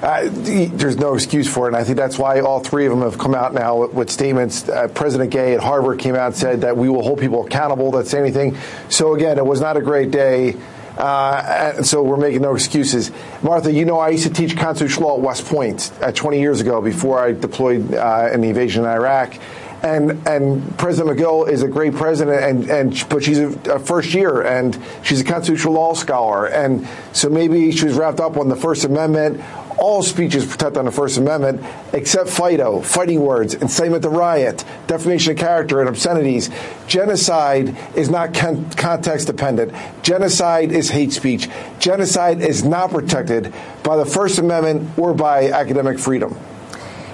uh, 0.01 0.27
there's 0.29 0.97
no 0.97 1.15
excuse 1.15 1.51
for 1.51 1.65
it. 1.65 1.69
And 1.69 1.77
I 1.77 1.85
think 1.85 1.97
that's 1.97 2.19
why 2.19 2.41
all 2.41 2.59
three 2.59 2.85
of 2.85 2.91
them 2.91 3.01
have 3.01 3.17
come 3.17 3.33
out 3.33 3.53
now 3.53 3.87
with 3.87 4.09
statements. 4.09 4.67
Uh, 4.67 4.89
President 4.89 5.31
Gay 5.31 5.53
at 5.53 5.61
Harvard 5.61 5.99
came 5.99 6.15
out 6.15 6.27
and 6.27 6.35
said 6.35 6.61
that 6.61 6.75
we 6.75 6.89
will 6.89 7.01
hold 7.01 7.19
people 7.19 7.45
accountable 7.45 7.91
that 7.91 8.07
say 8.07 8.19
anything. 8.19 8.57
So 8.89 9.15
again, 9.15 9.37
it 9.37 9.45
was 9.45 9.61
not 9.61 9.77
a 9.77 9.81
great 9.81 10.11
day. 10.11 10.55
Uh, 10.97 11.83
so 11.83 12.01
we're 12.01 12.17
making 12.17 12.41
no 12.41 12.55
excuses. 12.55 13.11
Martha, 13.43 13.71
you 13.71 13.85
know, 13.85 13.99
I 13.99 14.09
used 14.09 14.27
to 14.27 14.33
teach 14.33 14.57
constitutional 14.57 15.09
law 15.09 15.15
at 15.15 15.21
West 15.21 15.45
Point 15.45 15.91
uh, 16.01 16.11
20 16.11 16.39
years 16.39 16.59
ago 16.59 16.81
before 16.81 17.19
I 17.19 17.33
deployed 17.33 17.93
uh, 17.93 18.29
in 18.33 18.41
the 18.41 18.49
invasion 18.49 18.83
in 18.83 18.89
Iraq. 18.89 19.37
And, 19.83 20.27
and 20.27 20.77
President 20.79 21.17
Magill 21.17 21.47
is 21.47 21.61
a 21.61 21.67
great 21.67 21.93
president, 21.93 22.43
and, 22.43 22.69
and 22.69 23.09
but 23.09 23.23
she's 23.23 23.37
a, 23.37 23.75
a, 23.75 23.79
first 23.79 24.13
year, 24.13 24.41
and 24.41 24.77
she's 25.03 25.21
a 25.21 25.23
constitutional 25.23 25.73
law 25.73 25.93
scholar, 25.93 26.47
and 26.47 26.87
so 27.13 27.29
maybe 27.29 27.71
she 27.71 27.85
was 27.85 27.93
wrapped 27.93 28.19
up 28.19 28.37
on 28.37 28.49
the 28.49 28.55
First 28.55 28.85
Amendment, 28.85 29.39
all 29.77 30.01
speech 30.01 30.33
is 30.33 30.45
protected 30.45 30.77
under 30.77 30.91
the 30.91 30.95
First 30.95 31.17
Amendment, 31.17 31.63
except 31.93 32.29
FIDO, 32.29 32.81
fighting 32.81 33.21
words, 33.21 33.53
incitement 33.53 34.03
to 34.03 34.09
riot, 34.09 34.65
defamation 34.87 35.33
of 35.33 35.37
character, 35.37 35.79
and 35.79 35.87
obscenities. 35.87 36.49
Genocide 36.87 37.77
is 37.95 38.09
not 38.09 38.33
con- 38.33 38.69
context 38.71 39.27
dependent. 39.27 39.73
Genocide 40.01 40.71
is 40.71 40.89
hate 40.89 41.13
speech. 41.13 41.47
Genocide 41.79 42.41
is 42.41 42.63
not 42.63 42.89
protected 42.89 43.53
by 43.83 43.97
the 43.97 44.05
First 44.05 44.39
Amendment 44.39 44.97
or 44.97 45.13
by 45.13 45.51
academic 45.51 45.99
freedom. 45.99 46.35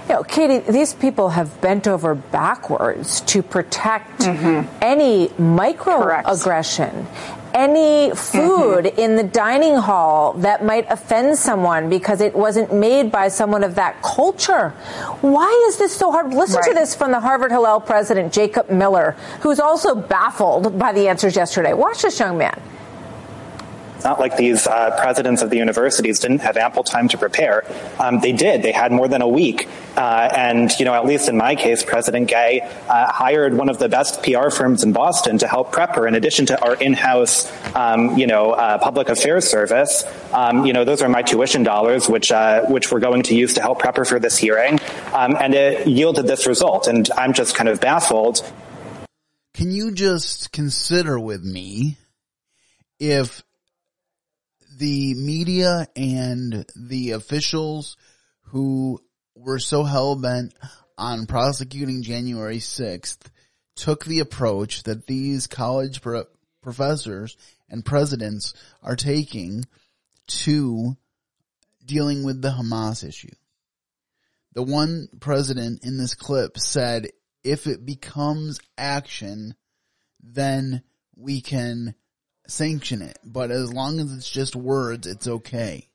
You 0.07 0.15
know, 0.15 0.23
Katie, 0.23 0.59
these 0.59 0.93
people 0.93 1.29
have 1.29 1.61
bent 1.61 1.87
over 1.87 2.13
backwards 2.13 3.21
to 3.21 3.41
protect 3.41 4.21
mm-hmm. 4.21 4.67
any 4.81 5.29
microaggression, 5.29 7.05
any 7.53 8.13
food 8.13 8.85
mm-hmm. 8.85 8.99
in 8.99 9.15
the 9.15 9.23
dining 9.23 9.75
hall 9.75 10.33
that 10.33 10.65
might 10.65 10.85
offend 10.89 11.37
someone 11.37 11.89
because 11.89 12.19
it 12.19 12.35
wasn't 12.35 12.73
made 12.73 13.13
by 13.13 13.29
someone 13.29 13.63
of 13.63 13.75
that 13.75 14.01
culture. 14.01 14.69
Why 15.21 15.67
is 15.69 15.77
this 15.77 15.95
so 15.95 16.11
hard? 16.11 16.33
Listen 16.33 16.57
right. 16.57 16.67
to 16.67 16.73
this 16.73 16.93
from 16.93 17.11
the 17.11 17.21
Harvard 17.21 17.51
Hillel 17.51 17.79
president, 17.79 18.33
Jacob 18.33 18.69
Miller, 18.69 19.15
who's 19.39 19.61
also 19.61 19.95
baffled 19.95 20.77
by 20.77 20.91
the 20.91 21.07
answers 21.07 21.37
yesterday. 21.37 21.71
Watch 21.73 22.01
this 22.01 22.19
young 22.19 22.37
man. 22.37 22.61
It's 24.03 24.09
not 24.09 24.19
like 24.19 24.35
these 24.35 24.67
uh, 24.67 24.99
presidents 24.99 25.41
of 25.43 25.49
the 25.49 25.55
universities 25.55 26.19
didn't 26.19 26.39
have 26.39 26.57
ample 26.57 26.83
time 26.83 27.07
to 27.07 27.17
prepare. 27.17 27.63
Um, 28.01 28.19
they 28.19 28.33
did. 28.33 28.61
They 28.61 28.73
had 28.73 28.91
more 28.91 29.07
than 29.07 29.21
a 29.21 29.27
week. 29.29 29.69
Uh, 29.95 30.29
and, 30.35 30.69
you 30.77 30.83
know, 30.83 30.93
at 30.93 31.05
least 31.05 31.29
in 31.29 31.37
my 31.37 31.55
case, 31.55 31.83
President 31.83 32.27
Gay 32.27 32.59
uh, 32.89 33.09
hired 33.09 33.53
one 33.53 33.69
of 33.69 33.77
the 33.79 33.87
best 33.87 34.21
PR 34.21 34.49
firms 34.49 34.83
in 34.83 34.91
Boston 34.91 35.37
to 35.37 35.47
help 35.47 35.71
prep 35.71 35.95
her, 35.95 36.05
in 36.05 36.15
addition 36.15 36.47
to 36.47 36.61
our 36.61 36.75
in-house, 36.75 37.49
um, 37.77 38.17
you 38.17 38.27
know, 38.27 38.51
uh, 38.51 38.77
public 38.77 39.07
affairs 39.07 39.49
service. 39.49 40.03
Um, 40.33 40.65
you 40.65 40.73
know, 40.73 40.83
those 40.83 41.01
are 41.01 41.07
my 41.07 41.21
tuition 41.21 41.63
dollars, 41.63 42.09
which 42.09 42.29
uh, 42.29 42.65
which 42.65 42.91
we're 42.91 42.99
going 42.99 43.23
to 43.23 43.35
use 43.35 43.53
to 43.53 43.61
help 43.61 43.79
prep 43.79 43.95
her 43.95 44.03
for 44.03 44.19
this 44.19 44.37
hearing. 44.37 44.81
Um, 45.13 45.37
and 45.39 45.53
it 45.53 45.87
yielded 45.87 46.27
this 46.27 46.45
result. 46.45 46.87
And 46.87 47.09
I'm 47.15 47.31
just 47.31 47.55
kind 47.55 47.69
of 47.69 47.79
baffled. 47.79 48.41
Can 49.53 49.71
you 49.71 49.93
just 49.93 50.51
consider 50.51 51.17
with 51.17 51.45
me 51.45 51.95
if 52.99 53.41
the 54.83 55.13
media 55.13 55.87
and 55.95 56.65
the 56.75 57.11
officials 57.11 57.95
who 58.47 58.99
were 59.33 59.57
so 59.57 59.85
hell 59.85 60.17
bent 60.17 60.53
on 60.97 61.25
prosecuting 61.25 62.03
January 62.03 62.57
6th 62.57 63.19
took 63.77 64.03
the 64.03 64.19
approach 64.19 64.83
that 64.83 65.07
these 65.07 65.47
college 65.47 66.01
pro- 66.01 66.25
professors 66.61 67.37
and 67.69 67.85
presidents 67.85 68.53
are 68.81 68.97
taking 68.97 69.63
to 70.27 70.97
dealing 71.85 72.25
with 72.25 72.41
the 72.41 72.51
Hamas 72.51 73.07
issue. 73.07 73.31
The 74.51 74.63
one 74.63 75.07
president 75.21 75.85
in 75.85 75.97
this 75.97 76.13
clip 76.13 76.57
said, 76.57 77.07
if 77.41 77.67
it 77.67 77.85
becomes 77.85 78.59
action, 78.77 79.55
then 80.21 80.83
we 81.15 81.39
can 81.39 81.95
sanction 82.47 83.01
it, 83.01 83.19
but 83.23 83.51
as 83.51 83.73
long 83.73 83.99
as 83.99 84.11
it's 84.11 84.29
just 84.29 84.55
words, 84.55 85.07
it's 85.07 85.27
okay. 85.27 85.87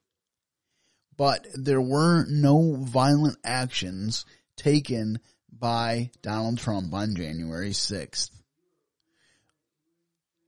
But 1.16 1.46
there 1.54 1.80
were 1.80 2.24
no 2.28 2.76
violent 2.76 3.38
actions 3.44 4.24
taken 4.56 5.18
by 5.50 6.10
Donald 6.22 6.58
Trump 6.58 6.94
on 6.94 7.16
January 7.16 7.70
6th. 7.70 8.30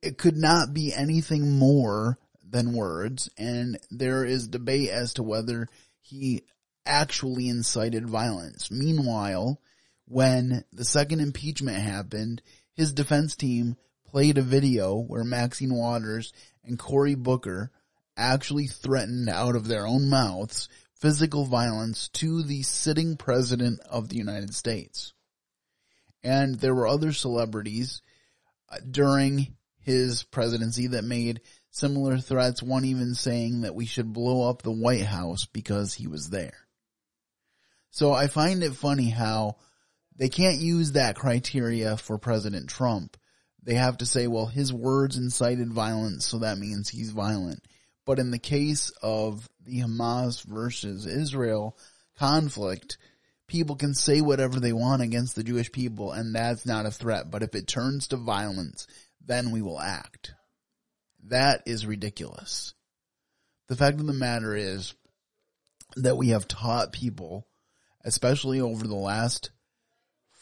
It 0.02 0.16
could 0.16 0.36
not 0.36 0.72
be 0.72 0.94
anything 0.94 1.58
more 1.58 2.18
than 2.48 2.72
words, 2.72 3.28
and 3.36 3.78
there 3.90 4.24
is 4.24 4.48
debate 4.48 4.90
as 4.90 5.14
to 5.14 5.22
whether 5.22 5.68
he 6.00 6.42
actually 6.86 7.48
incited 7.48 8.08
violence. 8.08 8.70
Meanwhile, 8.70 9.60
when 10.06 10.64
the 10.72 10.84
second 10.84 11.20
impeachment 11.20 11.76
happened, 11.76 12.42
his 12.72 12.92
defense 12.92 13.36
team 13.36 13.76
played 14.10 14.38
a 14.38 14.42
video 14.42 14.96
where 14.96 15.22
Maxine 15.22 15.74
Waters 15.74 16.32
and 16.64 16.78
Cory 16.78 17.14
Booker 17.14 17.70
actually 18.16 18.66
threatened 18.66 19.28
out 19.28 19.54
of 19.54 19.68
their 19.68 19.86
own 19.86 20.10
mouths 20.10 20.68
physical 20.94 21.46
violence 21.46 22.08
to 22.08 22.42
the 22.42 22.62
sitting 22.62 23.16
president 23.16 23.80
of 23.88 24.08
the 24.08 24.16
United 24.16 24.54
States. 24.54 25.14
And 26.22 26.56
there 26.56 26.74
were 26.74 26.88
other 26.88 27.12
celebrities 27.12 28.02
uh, 28.68 28.78
during 28.90 29.56
his 29.78 30.24
presidency 30.24 30.88
that 30.88 31.04
made 31.04 31.40
similar 31.70 32.18
threats, 32.18 32.62
one 32.62 32.84
even 32.84 33.14
saying 33.14 33.62
that 33.62 33.74
we 33.74 33.86
should 33.86 34.12
blow 34.12 34.50
up 34.50 34.60
the 34.60 34.72
White 34.72 35.06
House 35.06 35.46
because 35.46 35.94
he 35.94 36.06
was 36.06 36.28
there. 36.28 36.66
So 37.90 38.12
I 38.12 38.26
find 38.26 38.62
it 38.62 38.74
funny 38.74 39.08
how 39.08 39.56
they 40.16 40.28
can't 40.28 40.60
use 40.60 40.92
that 40.92 41.16
criteria 41.16 41.96
for 41.96 42.18
President 42.18 42.68
Trump 42.68 43.16
they 43.62 43.74
have 43.74 43.98
to 43.98 44.06
say, 44.06 44.26
well, 44.26 44.46
his 44.46 44.72
words 44.72 45.16
incited 45.16 45.72
violence, 45.72 46.26
so 46.26 46.38
that 46.38 46.58
means 46.58 46.88
he's 46.88 47.10
violent. 47.10 47.62
But 48.06 48.18
in 48.18 48.30
the 48.30 48.38
case 48.38 48.90
of 49.02 49.48
the 49.64 49.80
Hamas 49.80 50.44
versus 50.44 51.06
Israel 51.06 51.76
conflict, 52.18 52.98
people 53.46 53.76
can 53.76 53.94
say 53.94 54.20
whatever 54.20 54.60
they 54.60 54.72
want 54.72 55.02
against 55.02 55.36
the 55.36 55.44
Jewish 55.44 55.70
people, 55.70 56.12
and 56.12 56.34
that's 56.34 56.64
not 56.64 56.86
a 56.86 56.90
threat. 56.90 57.30
But 57.30 57.42
if 57.42 57.54
it 57.54 57.66
turns 57.66 58.08
to 58.08 58.16
violence, 58.16 58.86
then 59.24 59.50
we 59.50 59.60
will 59.62 59.78
act. 59.78 60.32
That 61.24 61.62
is 61.66 61.86
ridiculous. 61.86 62.74
The 63.68 63.76
fact 63.76 64.00
of 64.00 64.06
the 64.06 64.12
matter 64.12 64.56
is 64.56 64.94
that 65.96 66.16
we 66.16 66.28
have 66.28 66.48
taught 66.48 66.92
people, 66.92 67.46
especially 68.04 68.60
over 68.60 68.86
the 68.86 68.94
last 68.94 69.50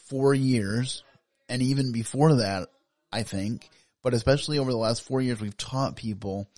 four 0.07 0.33
years, 0.33 1.03
and 1.47 1.61
even 1.61 1.91
before 1.91 2.35
that, 2.35 2.69
I 3.11 3.23
think, 3.23 3.69
but 4.03 4.13
especially 4.13 4.59
over 4.59 4.71
the 4.71 4.77
last 4.77 5.03
four 5.03 5.21
years, 5.21 5.41
we've 5.41 5.57
taught 5.57 5.95
people 5.95 6.49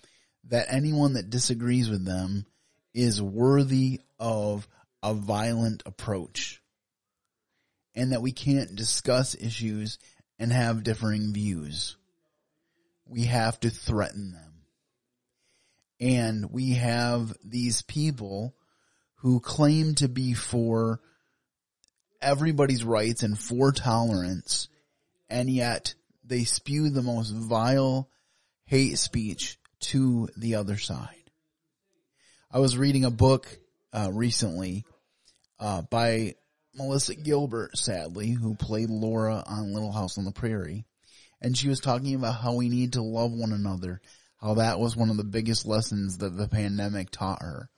that 0.48 0.66
anyone 0.68 1.14
that 1.14 1.30
disagrees 1.30 1.88
with 1.88 2.04
them 2.04 2.46
is 2.94 3.22
worthy 3.22 4.00
of 4.18 4.68
a 5.02 5.14
violent 5.14 5.82
approach 5.86 6.60
and 7.94 8.12
that 8.12 8.22
we 8.22 8.32
can't 8.32 8.74
discuss 8.74 9.34
issues 9.34 9.98
and 10.38 10.52
have 10.52 10.84
differing 10.84 11.32
views. 11.32 11.96
We 13.06 13.24
have 13.24 13.58
to 13.60 13.70
threaten 13.70 14.32
them. 14.32 14.52
And 16.00 16.50
we 16.50 16.72
have 16.72 17.32
these 17.44 17.82
people 17.82 18.54
who 19.16 19.40
claim 19.40 19.94
to 19.96 20.08
be 20.08 20.34
for 20.34 21.00
everybody's 22.20 22.82
rights 22.82 23.22
and 23.22 23.38
for 23.38 23.70
tolerance, 23.70 24.68
and 25.28 25.48
yet 25.48 25.94
they 26.24 26.44
spew 26.44 26.90
the 26.90 27.02
most 27.02 27.30
vile 27.30 28.08
hate 28.66 28.98
speech 28.98 29.58
to 29.80 30.28
the 30.36 30.54
other 30.54 30.78
side. 30.78 31.30
I 32.50 32.58
was 32.58 32.76
reading 32.76 33.04
a 33.04 33.10
book 33.10 33.48
uh, 33.92 34.10
recently 34.12 34.84
uh, 35.58 35.82
by 35.82 36.34
Melissa 36.74 37.14
Gilbert, 37.14 37.76
sadly, 37.76 38.30
who 38.30 38.54
played 38.54 38.90
Laura 38.90 39.42
on 39.46 39.72
Little 39.72 39.92
House 39.92 40.16
on 40.18 40.24
the 40.24 40.32
Prairie, 40.32 40.84
and 41.40 41.56
she 41.56 41.68
was 41.68 41.80
talking 41.80 42.14
about 42.14 42.40
how 42.40 42.54
we 42.54 42.68
need 42.68 42.94
to 42.94 43.02
love 43.02 43.32
one 43.32 43.52
another, 43.52 44.00
how 44.36 44.54
that 44.54 44.78
was 44.78 44.96
one 44.96 45.10
of 45.10 45.16
the 45.16 45.24
biggest 45.24 45.66
lessons 45.66 46.18
that 46.18 46.36
the 46.36 46.48
pandemic 46.48 47.10
taught 47.10 47.42
her. 47.42 47.68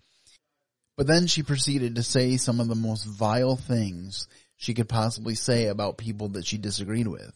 But 0.97 1.07
then 1.07 1.27
she 1.27 1.43
proceeded 1.43 1.97
to 1.97 2.03
say 2.03 2.37
some 2.37 2.61
of 2.61 2.69
the 2.69 2.75
most 2.77 3.05
vile 3.05 3.57
things 3.57 4.29
she 4.57 4.75
could 4.75 4.89
possibly 4.89 5.35
say 5.35 5.67
about 5.67 5.99
people 5.99 6.29
that 6.31 6.47
she 6.47 6.57
disagreed 6.57 7.09
with. 7.09 7.33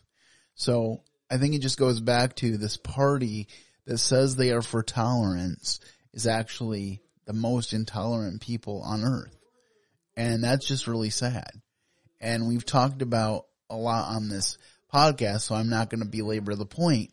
So 0.58 1.02
I 1.30 1.38
think 1.38 1.54
it 1.54 1.60
just 1.60 1.78
goes 1.78 2.00
back 2.00 2.34
to 2.36 2.58
this 2.58 2.76
party 2.76 3.46
that 3.86 3.98
says 3.98 4.34
they 4.34 4.50
are 4.50 4.60
for 4.60 4.82
tolerance 4.82 5.78
is 6.12 6.26
actually 6.26 7.00
the 7.26 7.32
most 7.32 7.72
intolerant 7.72 8.40
people 8.40 8.82
on 8.82 9.04
earth. 9.04 9.36
And 10.16 10.42
that's 10.42 10.66
just 10.66 10.88
really 10.88 11.10
sad. 11.10 11.48
And 12.20 12.48
we've 12.48 12.66
talked 12.66 13.02
about 13.02 13.46
a 13.70 13.76
lot 13.76 14.12
on 14.16 14.28
this 14.28 14.58
podcast, 14.92 15.42
so 15.42 15.54
I'm 15.54 15.68
not 15.68 15.90
going 15.90 16.02
to 16.02 16.08
belabor 16.08 16.56
the 16.56 16.66
point. 16.66 17.12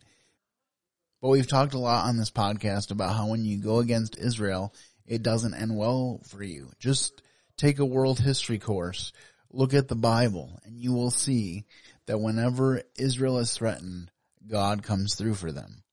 But 1.22 1.30
we've 1.30 1.48
talked 1.48 1.76
a 1.76 1.80
lot 1.80 2.08
on 2.08 2.18
this 2.18 2.32
podcast 2.32 2.90
about 2.90 3.16
how 3.16 3.28
when 3.28 3.46
you 3.46 3.62
go 3.62 3.78
against 3.78 4.18
Israel, 4.18 4.74
it 5.06 5.22
doesn't 5.22 5.54
end 5.54 5.78
well 5.78 6.20
for 6.30 6.42
you. 6.42 6.72
Just 6.80 7.22
take 7.58 7.78
a 7.78 7.86
world 7.86 8.20
history 8.20 8.58
course, 8.58 9.14
look 9.52 9.76
at 9.76 9.88
the 9.88 9.96
Bible, 9.96 10.60
and 10.66 10.80
you 10.80 10.94
will 10.94 11.12
see 11.12 11.66
that 12.08 12.20
whenever 12.20 12.82
Israel 12.98 13.40
is 13.40 13.54
threatened, 13.54 14.12
God 14.48 14.84
comes 14.84 15.16
through 15.16 15.36
for 15.36 15.52
them. 15.52 15.84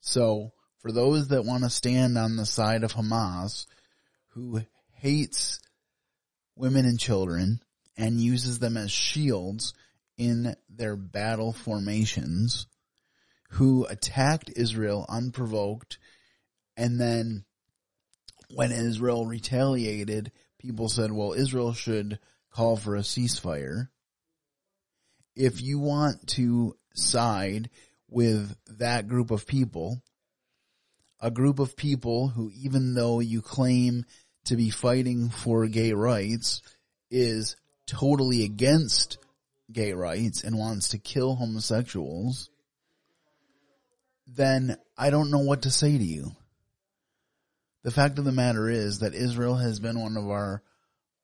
So 0.00 0.52
for 0.78 0.90
those 0.92 1.28
that 1.28 1.44
want 1.44 1.64
to 1.64 1.70
stand 1.70 2.16
on 2.16 2.36
the 2.36 2.46
side 2.46 2.82
of 2.84 2.94
Hamas, 2.94 3.66
who 4.28 4.62
hates 4.94 5.60
women 6.56 6.86
and 6.86 6.98
children 6.98 7.60
and 7.96 8.20
uses 8.20 8.58
them 8.58 8.76
as 8.76 8.90
shields 8.90 9.74
in 10.16 10.54
their 10.68 10.96
battle 10.96 11.52
formations, 11.52 12.66
who 13.50 13.84
attacked 13.86 14.50
Israel 14.54 15.04
unprovoked 15.08 15.98
and 16.76 16.98
then 16.98 17.44
when 18.54 18.72
Israel 18.72 19.26
retaliated, 19.26 20.32
people 20.58 20.88
said, 20.88 21.12
well, 21.12 21.32
Israel 21.32 21.72
should 21.72 22.18
call 22.50 22.76
for 22.76 22.96
a 22.96 23.00
ceasefire. 23.00 23.88
If 25.34 25.62
you 25.62 25.78
want 25.78 26.26
to 26.28 26.76
side 26.94 27.70
with 28.08 28.56
that 28.78 29.08
group 29.08 29.30
of 29.30 29.46
people, 29.46 30.02
a 31.20 31.30
group 31.30 31.58
of 31.58 31.76
people 31.76 32.28
who, 32.28 32.50
even 32.54 32.94
though 32.94 33.20
you 33.20 33.42
claim 33.42 34.04
to 34.46 34.56
be 34.56 34.70
fighting 34.70 35.28
for 35.28 35.66
gay 35.66 35.92
rights, 35.92 36.62
is 37.10 37.56
totally 37.86 38.44
against 38.44 39.18
gay 39.72 39.92
rights 39.92 40.42
and 40.42 40.58
wants 40.58 40.88
to 40.88 40.98
kill 40.98 41.36
homosexuals, 41.36 42.50
then 44.26 44.76
I 44.96 45.10
don't 45.10 45.30
know 45.30 45.40
what 45.40 45.62
to 45.62 45.70
say 45.70 45.96
to 45.96 46.04
you. 46.04 46.32
The 47.82 47.90
fact 47.90 48.18
of 48.18 48.24
the 48.24 48.32
matter 48.32 48.68
is 48.68 49.00
that 49.00 49.14
Israel 49.14 49.56
has 49.56 49.80
been 49.80 50.00
one 50.00 50.16
of 50.16 50.28
our 50.28 50.62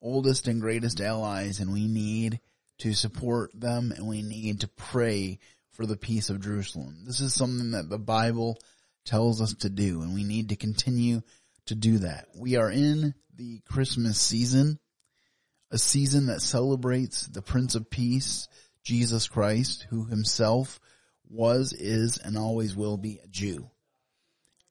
oldest 0.01 0.49
and 0.49 0.61
greatest 0.61 1.01
allies 1.01 1.61
and 1.61 1.73
we 1.73 1.87
need 1.87 2.41
to 2.79 2.95
support 2.95 3.51
them 3.55 3.93
and 3.93 4.07
we 4.07 4.23
need 4.23 4.61
to 4.61 4.69
pray 4.69 5.39
for 5.73 5.87
the 5.87 5.97
peace 5.97 6.31
of 6.31 6.41
Jerusalem. 6.41 7.05
This 7.05 7.21
is 7.21 7.35
something 7.35 7.73
that 7.73 7.89
the 7.89 7.99
Bible 7.99 8.59
tells 9.05 9.41
us 9.41 9.55
to 9.55 9.71
do 9.71 10.03
and 10.03 10.15
we 10.15 10.25
need 10.25 10.51
to 10.51 10.57
continue 10.57 11.23
to 11.67 11.75
do 11.75 11.99
that. 11.99 12.29
We 12.35 12.57
are 12.57 12.71
in 12.71 13.15
the 13.35 13.61
Christmas 13.69 14.21
season, 14.21 14.79
a 15.71 15.79
season 15.79 16.27
that 16.27 16.43
celebrates 16.43 17.27
the 17.27 17.43
Prince 17.43 17.75
of 17.75 17.91
Peace, 17.91 18.49
Jesus 18.83 19.29
Christ, 19.29 19.87
who 19.91 20.05
himself 20.05 20.81
was, 21.29 21.73
is, 21.73 22.19
and 22.19 22.39
always 22.39 22.77
will 22.77 22.97
be 22.97 23.19
a 23.23 23.27
Jew. 23.27 23.71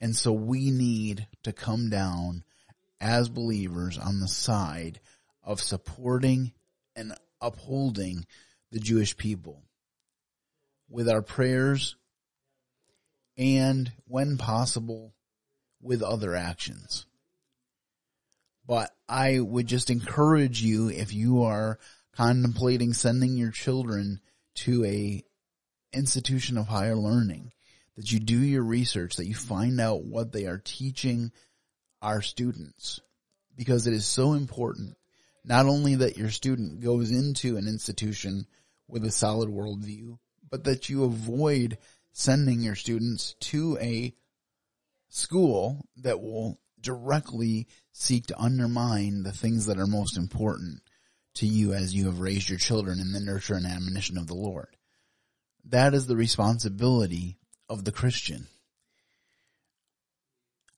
And 0.01 0.15
so 0.15 0.31
we 0.31 0.71
need 0.71 1.27
to 1.43 1.53
come 1.53 1.89
down 1.89 2.43
as 2.99 3.29
believers 3.29 3.97
on 3.97 4.19
the 4.19 4.27
side 4.27 4.99
of 5.43 5.61
supporting 5.61 6.53
and 6.95 7.13
upholding 7.45 8.25
the 8.71 8.79
Jewish 8.79 9.15
people 9.15 9.63
with 10.89 11.09
our 11.09 11.21
prayers 11.21 11.95
and 13.37 13.91
when 14.07 14.37
possible 14.37 15.13
with 15.81 16.01
other 16.01 16.35
actions. 16.35 17.05
But 18.67 18.91
I 19.07 19.39
would 19.39 19.67
just 19.67 19.89
encourage 19.89 20.61
you 20.61 20.89
if 20.89 21.13
you 21.13 21.43
are 21.43 21.79
contemplating 22.15 22.93
sending 22.93 23.37
your 23.37 23.51
children 23.51 24.19
to 24.55 24.85
a 24.85 25.23
institution 25.93 26.57
of 26.57 26.67
higher 26.67 26.95
learning 26.95 27.51
that 27.95 28.11
you 28.11 28.19
do 28.19 28.37
your 28.37 28.63
research, 28.63 29.17
that 29.17 29.27
you 29.27 29.35
find 29.35 29.79
out 29.79 30.03
what 30.03 30.31
they 30.31 30.45
are 30.45 30.57
teaching 30.57 31.31
our 32.01 32.21
students 32.21 32.99
because 33.55 33.87
it 33.87 33.93
is 33.93 34.05
so 34.05 34.33
important 34.33 34.95
not 35.45 35.67
only 35.67 35.95
that 35.95 36.17
your 36.17 36.31
student 36.31 36.81
goes 36.81 37.11
into 37.11 37.57
an 37.57 37.67
institution 37.67 38.47
with 38.87 39.05
a 39.05 39.11
solid 39.11 39.49
worldview, 39.49 40.17
but 40.49 40.63
that 40.63 40.89
you 40.89 41.03
avoid 41.03 41.77
sending 42.13 42.61
your 42.61 42.75
students 42.75 43.35
to 43.39 43.77
a 43.79 44.13
school 45.09 45.85
that 45.97 46.21
will 46.21 46.59
directly 46.81 47.67
seek 47.91 48.27
to 48.27 48.39
undermine 48.39 49.23
the 49.23 49.31
things 49.31 49.65
that 49.67 49.79
are 49.79 49.87
most 49.87 50.17
important 50.17 50.81
to 51.35 51.45
you 51.45 51.73
as 51.73 51.93
you 51.93 52.05
have 52.05 52.19
raised 52.19 52.49
your 52.49 52.59
children 52.59 52.99
in 52.99 53.11
the 53.11 53.19
nurture 53.19 53.55
and 53.55 53.65
admonition 53.65 54.17
of 54.17 54.27
the 54.27 54.35
Lord. 54.35 54.75
That 55.65 55.93
is 55.93 56.07
the 56.07 56.15
responsibility 56.15 57.37
of 57.69 57.83
the 57.83 57.91
Christian. 57.91 58.47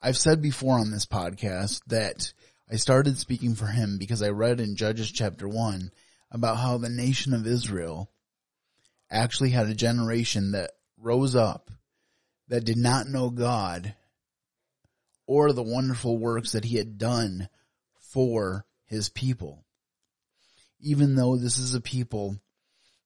I've 0.02 0.18
said 0.18 0.42
before 0.42 0.80
on 0.80 0.92
this 0.92 1.06
podcast 1.06 1.82
that 1.88 2.34
I 2.70 2.76
started 2.76 3.18
speaking 3.18 3.56
for 3.56 3.68
him 3.68 3.98
because 3.98 4.22
I 4.22 4.30
read 4.30 4.60
in 4.60 4.76
Judges 4.76 5.10
chapter 5.10 5.48
1 5.48 5.90
about 6.32 6.58
how 6.58 6.78
the 6.78 6.90
nation 6.90 7.34
of 7.34 7.48
Israel 7.48 8.12
actually 9.10 9.52
had 9.52 9.68
a 9.68 9.74
generation 9.74 10.52
that 10.52 10.72
rose 10.98 11.34
up 11.34 11.72
that 12.50 12.66
did 12.66 12.76
not 12.76 13.08
know 13.08 13.30
God 13.30 13.96
or 15.26 15.54
the 15.54 15.64
wonderful 15.64 16.18
works 16.18 16.52
that 16.52 16.66
he 16.66 16.76
had 16.76 16.98
done 16.98 17.48
for 18.00 18.66
his 18.84 19.08
people. 19.08 19.64
Even 20.82 21.16
though 21.16 21.38
this 21.38 21.58
is 21.58 21.74
a 21.74 21.80
people 21.80 22.38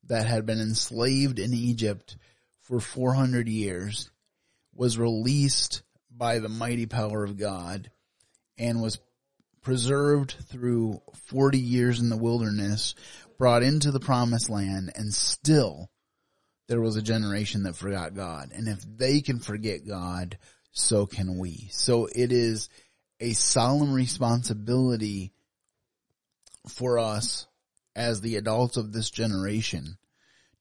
that 0.06 0.26
had 0.26 0.48
been 0.48 0.60
enslaved 0.60 1.38
in 1.38 1.54
Egypt 1.54 2.18
for 2.62 2.80
400 2.80 3.48
years, 3.48 4.10
was 4.74 4.98
released 4.98 5.84
by 6.10 6.40
the 6.40 6.50
mighty 6.50 6.88
power 6.88 7.24
of 7.24 7.38
God, 7.38 7.92
and 8.58 8.82
was 8.82 9.00
preserved 9.62 10.36
through 10.48 11.02
40 11.28 11.60
years 11.60 12.00
in 12.00 12.10
the 12.10 12.18
wilderness, 12.18 12.96
brought 13.38 13.64
into 13.64 13.92
the 13.92 14.00
promised 14.00 14.50
land, 14.50 14.92
and 14.96 15.14
still 15.14 15.90
there 16.68 16.82
was 16.82 16.96
a 16.96 17.02
generation 17.02 17.64
that 17.64 17.76
forgot 17.76 18.14
God. 18.14 18.52
And 18.54 18.68
if 18.68 18.82
they 18.98 19.22
can 19.22 19.40
forget 19.40 19.88
God, 19.88 20.38
so 20.72 21.06
can 21.06 21.38
we. 21.38 21.68
So 21.72 22.08
it 22.08 22.32
is 22.32 22.70
a 23.20 23.34
solemn 23.34 23.94
responsibility 23.94 25.34
for 26.68 26.98
us 26.98 27.48
as 27.96 28.22
the 28.22 28.38
adults 28.38 28.78
of 28.78 28.94
this 28.94 29.10
generation 29.10 29.98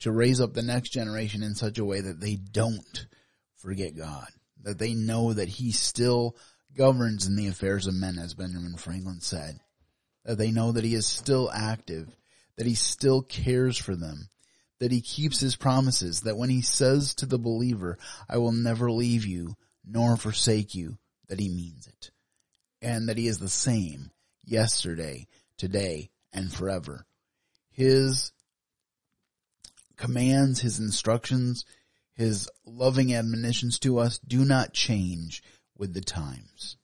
to 0.00 0.10
raise 0.10 0.40
up 0.40 0.54
the 0.54 0.62
next 0.62 0.90
generation 0.90 1.42
in 1.42 1.54
such 1.54 1.78
a 1.78 1.84
way 1.84 2.00
that 2.00 2.20
they 2.20 2.36
don't 2.36 3.06
forget 3.56 3.96
God, 3.96 4.26
that 4.62 4.78
they 4.78 4.94
know 4.94 5.32
that 5.32 5.48
He 5.48 5.72
still 5.72 6.36
governs 6.76 7.26
in 7.26 7.36
the 7.36 7.48
affairs 7.48 7.86
of 7.86 7.94
men, 7.94 8.18
as 8.18 8.34
Benjamin 8.34 8.76
Franklin 8.76 9.20
said, 9.20 9.60
that 10.24 10.38
they 10.38 10.50
know 10.50 10.72
that 10.72 10.84
He 10.84 10.94
is 10.94 11.06
still 11.06 11.50
active, 11.52 12.16
that 12.56 12.66
He 12.66 12.74
still 12.74 13.22
cares 13.22 13.76
for 13.76 13.96
them, 13.96 14.28
that 14.78 14.92
He 14.92 15.00
keeps 15.00 15.40
His 15.40 15.56
promises, 15.56 16.22
that 16.22 16.36
when 16.36 16.50
He 16.50 16.62
says 16.62 17.14
to 17.16 17.26
the 17.26 17.38
believer, 17.38 17.98
I 18.28 18.38
will 18.38 18.52
never 18.52 18.90
leave 18.90 19.26
you 19.26 19.56
nor 19.84 20.16
forsake 20.16 20.74
you, 20.74 20.98
that 21.28 21.40
He 21.40 21.48
means 21.48 21.86
it, 21.86 22.10
and 22.82 23.08
that 23.08 23.18
He 23.18 23.26
is 23.26 23.38
the 23.38 23.48
same 23.48 24.10
yesterday, 24.44 25.26
today, 25.56 26.10
and 26.32 26.52
forever. 26.52 27.06
His 27.70 28.32
commands, 29.96 30.60
his 30.60 30.78
instructions, 30.78 31.64
his 32.14 32.48
loving 32.66 33.14
admonitions 33.14 33.78
to 33.80 33.98
us 33.98 34.18
do 34.18 34.44
not 34.44 34.72
change 34.72 35.42
with 35.80 35.92
the 35.94 36.00
times. 36.00 36.76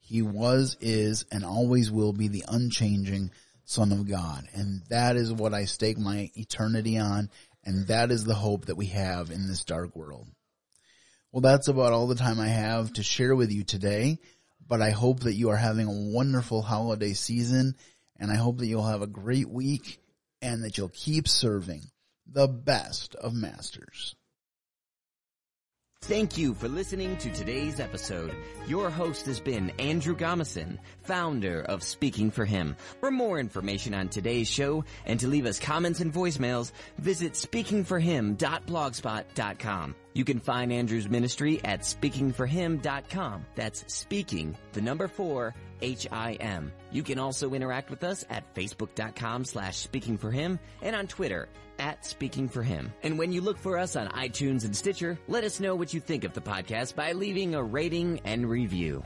He 0.00 0.22
was, 0.22 0.76
is, 0.80 1.24
and 1.30 1.44
always 1.44 1.90
will 1.90 2.12
be 2.12 2.28
the 2.28 2.44
unchanging 2.48 3.30
Son 3.64 3.92
of 3.92 4.08
God. 4.08 4.44
And 4.54 4.82
that 4.88 5.16
is 5.16 5.32
what 5.32 5.52
I 5.52 5.66
stake 5.66 5.98
my 5.98 6.30
eternity 6.34 6.98
on. 6.98 7.28
And 7.64 7.88
that 7.88 8.10
is 8.10 8.24
the 8.24 8.34
hope 8.34 8.66
that 8.66 8.76
we 8.76 8.86
have 8.86 9.30
in 9.30 9.46
this 9.46 9.64
dark 9.64 9.94
world. 9.94 10.28
Well, 11.32 11.40
that's 11.40 11.68
about 11.68 11.92
all 11.92 12.06
the 12.06 12.14
time 12.14 12.40
I 12.40 12.48
have 12.48 12.92
to 12.94 13.02
share 13.02 13.34
with 13.34 13.50
you 13.50 13.64
today. 13.64 14.18
But 14.66 14.80
I 14.80 14.90
hope 14.90 15.20
that 15.20 15.34
you 15.34 15.50
are 15.50 15.56
having 15.56 15.86
a 15.86 16.12
wonderful 16.14 16.62
holiday 16.62 17.12
season. 17.12 17.74
And 18.18 18.30
I 18.30 18.36
hope 18.36 18.58
that 18.58 18.66
you'll 18.66 18.86
have 18.86 19.02
a 19.02 19.08
great 19.08 19.48
week 19.48 19.98
and 20.40 20.64
that 20.64 20.78
you'll 20.78 20.88
keep 20.88 21.28
serving 21.28 21.82
the 22.26 22.48
best 22.48 23.14
of 23.16 23.34
masters. 23.34 24.14
Thank 26.02 26.36
you 26.38 26.54
for 26.54 26.68
listening 26.68 27.16
to 27.16 27.32
today's 27.32 27.80
episode. 27.80 28.32
Your 28.68 28.90
host 28.90 29.26
has 29.26 29.40
been 29.40 29.72
Andrew 29.80 30.14
Gomison, 30.14 30.78
founder 31.02 31.62
of 31.62 31.82
Speaking 31.82 32.30
for 32.30 32.44
Him. 32.44 32.76
For 33.00 33.10
more 33.10 33.40
information 33.40 33.92
on 33.92 34.08
today's 34.08 34.48
show 34.48 34.84
and 35.04 35.18
to 35.18 35.26
leave 35.26 35.46
us 35.46 35.58
comments 35.58 35.98
and 36.00 36.12
voicemails, 36.12 36.70
visit 36.98 37.32
speakingforhim.blogspot.com. 37.32 39.94
You 40.16 40.24
can 40.24 40.40
find 40.40 40.72
Andrew's 40.72 41.10
ministry 41.10 41.60
at 41.62 41.80
speaking4him.com. 41.80 43.44
That's 43.54 43.84
speaking, 43.92 44.56
the 44.72 44.80
number 44.80 45.08
four, 45.08 45.54
H-I-M. 45.82 46.72
You 46.90 47.02
can 47.02 47.18
also 47.18 47.52
interact 47.52 47.90
with 47.90 48.02
us 48.02 48.24
at 48.30 48.54
facebook.com 48.54 49.44
slash 49.44 49.76
speaking 49.76 50.16
for 50.16 50.30
him 50.30 50.58
and 50.80 50.96
on 50.96 51.06
Twitter 51.06 51.50
at 51.78 52.06
speaking 52.06 52.48
for 52.48 52.62
him. 52.62 52.94
And 53.02 53.18
when 53.18 53.30
you 53.30 53.42
look 53.42 53.58
for 53.58 53.76
us 53.76 53.94
on 53.94 54.08
iTunes 54.08 54.64
and 54.64 54.74
Stitcher, 54.74 55.18
let 55.28 55.44
us 55.44 55.60
know 55.60 55.74
what 55.74 55.92
you 55.92 56.00
think 56.00 56.24
of 56.24 56.32
the 56.32 56.40
podcast 56.40 56.94
by 56.94 57.12
leaving 57.12 57.54
a 57.54 57.62
rating 57.62 58.20
and 58.24 58.48
review. 58.48 59.02